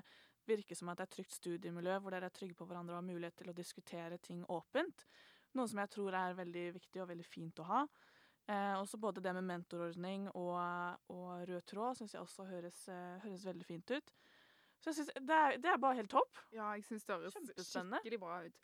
virker 0.50 0.76
som 0.76 0.90
at 0.92 1.00
det 1.00 1.06
er 1.06 1.10
et 1.10 1.16
trygt 1.16 1.38
studiemiljø 1.38 2.00
hvor 2.02 2.12
dere 2.12 2.28
er 2.28 2.36
trygge 2.36 2.58
på 2.58 2.66
hverandre 2.68 2.98
og 2.98 3.00
har 3.00 3.08
mulighet 3.08 3.38
til 3.40 3.52
å 3.52 3.56
diskutere 3.56 4.18
ting 4.20 4.42
åpent. 4.52 5.06
Noe 5.56 5.70
som 5.70 5.80
jeg 5.80 5.92
tror 5.94 6.18
er 6.18 6.36
veldig 6.36 6.66
viktig 6.76 7.04
og 7.04 7.08
veldig 7.12 7.28
fint 7.28 7.62
å 7.64 7.68
ha. 7.70 7.82
Eh, 8.52 8.76
også 8.80 9.00
både 9.00 9.24
det 9.24 9.34
med 9.38 9.48
mentorordning 9.48 10.28
og, 10.34 10.60
og 11.14 11.46
rød 11.48 11.64
tråd 11.72 12.00
syns 12.00 12.16
jeg 12.16 12.24
også 12.24 12.48
høres, 12.50 12.82
eh, 12.92 13.20
høres 13.24 13.46
veldig 13.48 13.68
fint 13.68 13.96
ut. 13.96 14.14
Så 14.82 14.90
jeg 14.90 14.96
synes 14.98 15.12
det, 15.14 15.36
er, 15.38 15.58
det 15.62 15.70
er 15.70 15.78
bare 15.82 15.96
helt 16.00 16.10
topp. 16.10 16.40
Ja, 16.52 16.72
jeg 16.74 16.84
syns 16.88 17.06
det 17.06 17.16
høres 17.20 17.36
skikkelig 18.02 18.20
bra 18.20 18.40
ut. 18.48 18.56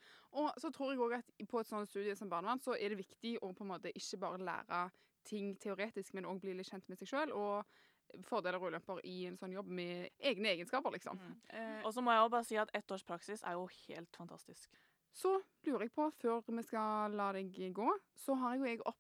Og 0.41 0.47
så 0.62 0.71
tror 0.74 0.91
jeg 0.91 1.01
òg 1.05 1.13
at 1.19 1.33
på 1.50 1.59
et 1.62 1.69
sånt 1.69 1.89
studie 1.91 2.15
som 2.17 2.29
barnevern, 2.31 2.59
så 2.63 2.74
er 2.74 2.89
det 2.89 2.97
viktig 3.03 3.36
å 3.45 3.51
på 3.53 3.63
en 3.67 3.71
måte 3.75 3.91
ikke 3.93 4.17
bare 4.24 4.41
lære 4.41 4.79
ting 5.27 5.53
teoretisk, 5.62 6.15
men 6.17 6.25
òg 6.25 6.39
bli 6.41 6.55
litt 6.57 6.69
kjent 6.71 6.88
med 6.89 6.97
seg 6.97 7.12
sjøl. 7.12 7.33
Og 7.38 8.24
fordeler 8.25 8.57
og 8.62 8.71
ulemper 8.71 9.01
i 9.05 9.25
en 9.27 9.38
sånn 9.38 9.53
jobb 9.53 9.67
med 9.67 10.09
egne 10.19 10.53
egenskaper, 10.55 10.93
liksom. 10.95 11.19
Mm. 11.19 11.33
Eh, 11.50 11.81
Og 11.86 11.93
så 11.93 12.01
må 12.01 12.13
jeg 12.15 12.24
også 12.24 12.36
bare 12.38 12.47
si 12.47 12.59
at 12.62 12.71
ett 12.74 12.91
års 12.95 13.03
praksis 13.03 13.43
er 13.43 13.57
jo 13.57 13.67
helt 13.88 14.15
fantastisk. 14.15 14.71
Så 15.17 15.33
lurer 15.65 15.88
jeg 15.88 15.93
på, 15.95 16.07
før 16.21 16.41
vi 16.47 16.63
skal 16.63 17.12
la 17.17 17.31
deg 17.36 17.51
gå, 17.75 17.89
så 18.15 18.36
har 18.41 18.55
jo 18.57 18.67
jeg 18.69 18.79
opp, 18.86 19.00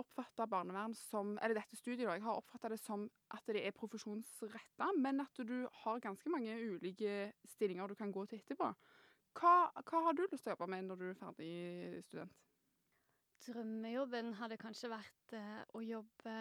oppfatta 0.00 0.46
barnevern 0.46 0.94
som 0.96 1.38
Eller 1.42 1.60
dette 1.60 1.76
studiet, 1.76 2.06
da. 2.06 2.16
Jeg 2.16 2.24
har 2.24 2.38
oppfatta 2.40 2.70
det 2.72 2.80
som 2.80 3.08
at 3.34 3.44
det 3.46 3.64
er 3.66 3.76
profesjonsretta, 3.76 4.92
men 4.96 5.20
at 5.20 5.42
du 5.46 5.68
har 5.82 6.00
ganske 6.00 6.30
mange 6.30 6.56
ulike 6.56 7.32
stillinger 7.44 7.88
du 7.88 7.94
kan 7.94 8.12
gå 8.12 8.24
til 8.26 8.40
etterpå. 8.40 8.72
Hva, 9.38 9.54
hva 9.86 10.02
har 10.06 10.16
du 10.16 10.24
lyst 10.24 10.44
til 10.44 10.52
å 10.52 10.56
jobbe 10.56 10.70
med 10.72 10.88
når 10.88 11.00
du 11.00 11.08
er 11.10 11.18
ferdig 11.18 11.52
student? 12.08 12.32
Drømmejobben 13.46 14.34
hadde 14.40 14.58
kanskje 14.60 14.90
vært 14.90 15.34
eh, 15.36 15.60
å 15.76 15.82
jobbe 15.84 16.34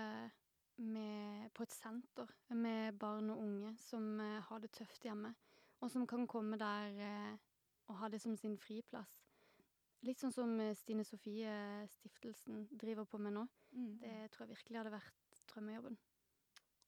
med, 0.78 1.52
på 1.54 1.64
et 1.64 1.74
senter 1.76 2.32
med 2.58 2.98
barn 3.00 3.30
og 3.34 3.44
unge 3.44 3.76
som 3.82 4.18
eh, 4.24 4.40
har 4.50 4.64
det 4.64 4.72
tøft 4.76 5.06
hjemme, 5.06 5.34
og 5.82 5.92
som 5.94 6.08
kan 6.10 6.26
komme 6.30 6.58
der 6.60 6.98
eh, 7.06 7.38
og 7.88 8.00
ha 8.02 8.10
det 8.12 8.20
som 8.22 8.36
sin 8.36 8.58
friplass. 8.60 9.27
Litt 10.06 10.22
sånn 10.22 10.34
som 10.36 10.54
eh, 10.62 10.76
Stine 10.78 11.06
Sofie 11.08 11.54
Stiftelsen 11.90 12.68
driver 12.78 13.08
på 13.10 13.20
med 13.22 13.34
nå. 13.38 13.48
Det 14.02 14.30
tror 14.34 14.46
jeg 14.46 14.56
virkelig 14.56 14.82
hadde 14.82 14.94
vært 14.94 15.42
drømmejobben. 15.52 15.98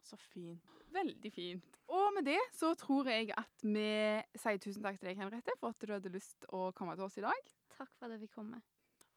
Så 0.06 0.18
fint. 0.30 0.76
Veldig 0.94 1.32
fint. 1.34 1.80
Og 1.94 2.10
med 2.16 2.26
det 2.26 2.40
så 2.56 2.72
tror 2.78 3.10
jeg 3.12 3.30
at 3.38 3.66
vi 3.66 3.90
sier 4.40 4.62
tusen 4.62 4.86
takk 4.86 4.98
til 4.98 5.12
deg, 5.12 5.20
Henriette, 5.22 5.54
for 5.60 5.74
at 5.74 5.86
du 5.86 5.94
hadde 5.94 6.14
lyst 6.14 6.48
å 6.56 6.70
komme 6.78 6.96
til 6.98 7.06
oss 7.06 7.20
i 7.20 7.26
dag. 7.26 7.52
Takk 7.76 7.92
for 7.98 8.08
at 8.08 8.16
jeg 8.16 8.26
fikk 8.26 8.38
komme. 8.40 8.62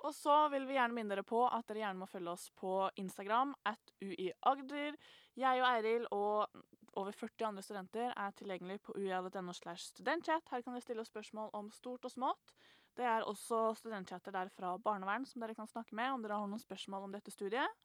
Og 0.02 0.14
så 0.16 0.35
vil 0.50 0.66
vi 0.66 0.74
gjerne 0.74 0.96
minne 0.96 1.14
dere 1.14 1.24
på 1.26 1.44
at 1.46 1.68
dere 1.68 1.85
gjerne 1.85 2.02
må 2.02 2.09
følge 2.11 2.35
oss 2.35 2.48
på 2.59 2.74
Instagram 2.98 3.55
at 3.70 3.92
uiagder. 4.02 4.98
Jeg 5.38 5.62
og 5.62 5.68
Eiril 5.68 6.09
og 6.11 6.62
over 6.98 7.14
40 7.14 7.46
andre 7.48 7.62
studenter 7.64 8.11
er 8.11 8.35
tilgjengelig 8.37 8.81
på 8.83 8.96
uia.no 8.98 9.55
slash 9.57 9.92
studentchat. 9.92 10.50
Her 10.50 10.64
kan 10.64 10.74
dere 10.74 10.85
stille 10.85 11.05
oss 11.05 11.12
spørsmål 11.12 11.55
om 11.57 11.70
stort 11.72 12.05
og 12.09 12.12
smått. 12.12 12.57
Det 12.96 13.07
er 13.09 13.24
også 13.24 13.72
studentchatter 13.78 14.35
der 14.35 14.50
fra 14.52 14.74
barnevern 14.83 15.24
som 15.28 15.40
dere 15.40 15.57
kan 15.57 15.70
snakke 15.70 15.96
med 15.96 16.12
om 16.12 16.24
dere 16.24 16.37
har 16.40 16.50
noen 16.50 16.61
spørsmål 16.61 17.09
om 17.09 17.14
dette 17.14 17.33
studiet. 17.33 17.81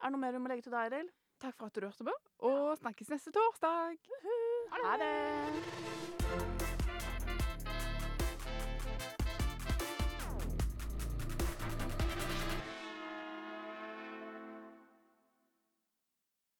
Er 0.00 0.08
det 0.08 0.12
noe 0.16 0.20
mer 0.20 0.36
vi 0.36 0.42
må 0.42 0.52
legge 0.52 0.66
til 0.66 0.74
deg, 0.74 0.90
Eiril? 0.90 1.08
Takk 1.40 1.56
for 1.56 1.70
at 1.70 1.78
du 1.78 1.86
hørte 1.86 2.04
på, 2.04 2.16
og 2.50 2.76
snakkes 2.82 3.08
neste 3.14 3.32
torsdag. 3.32 3.96
Ha 4.76 4.98
det! 5.00 6.79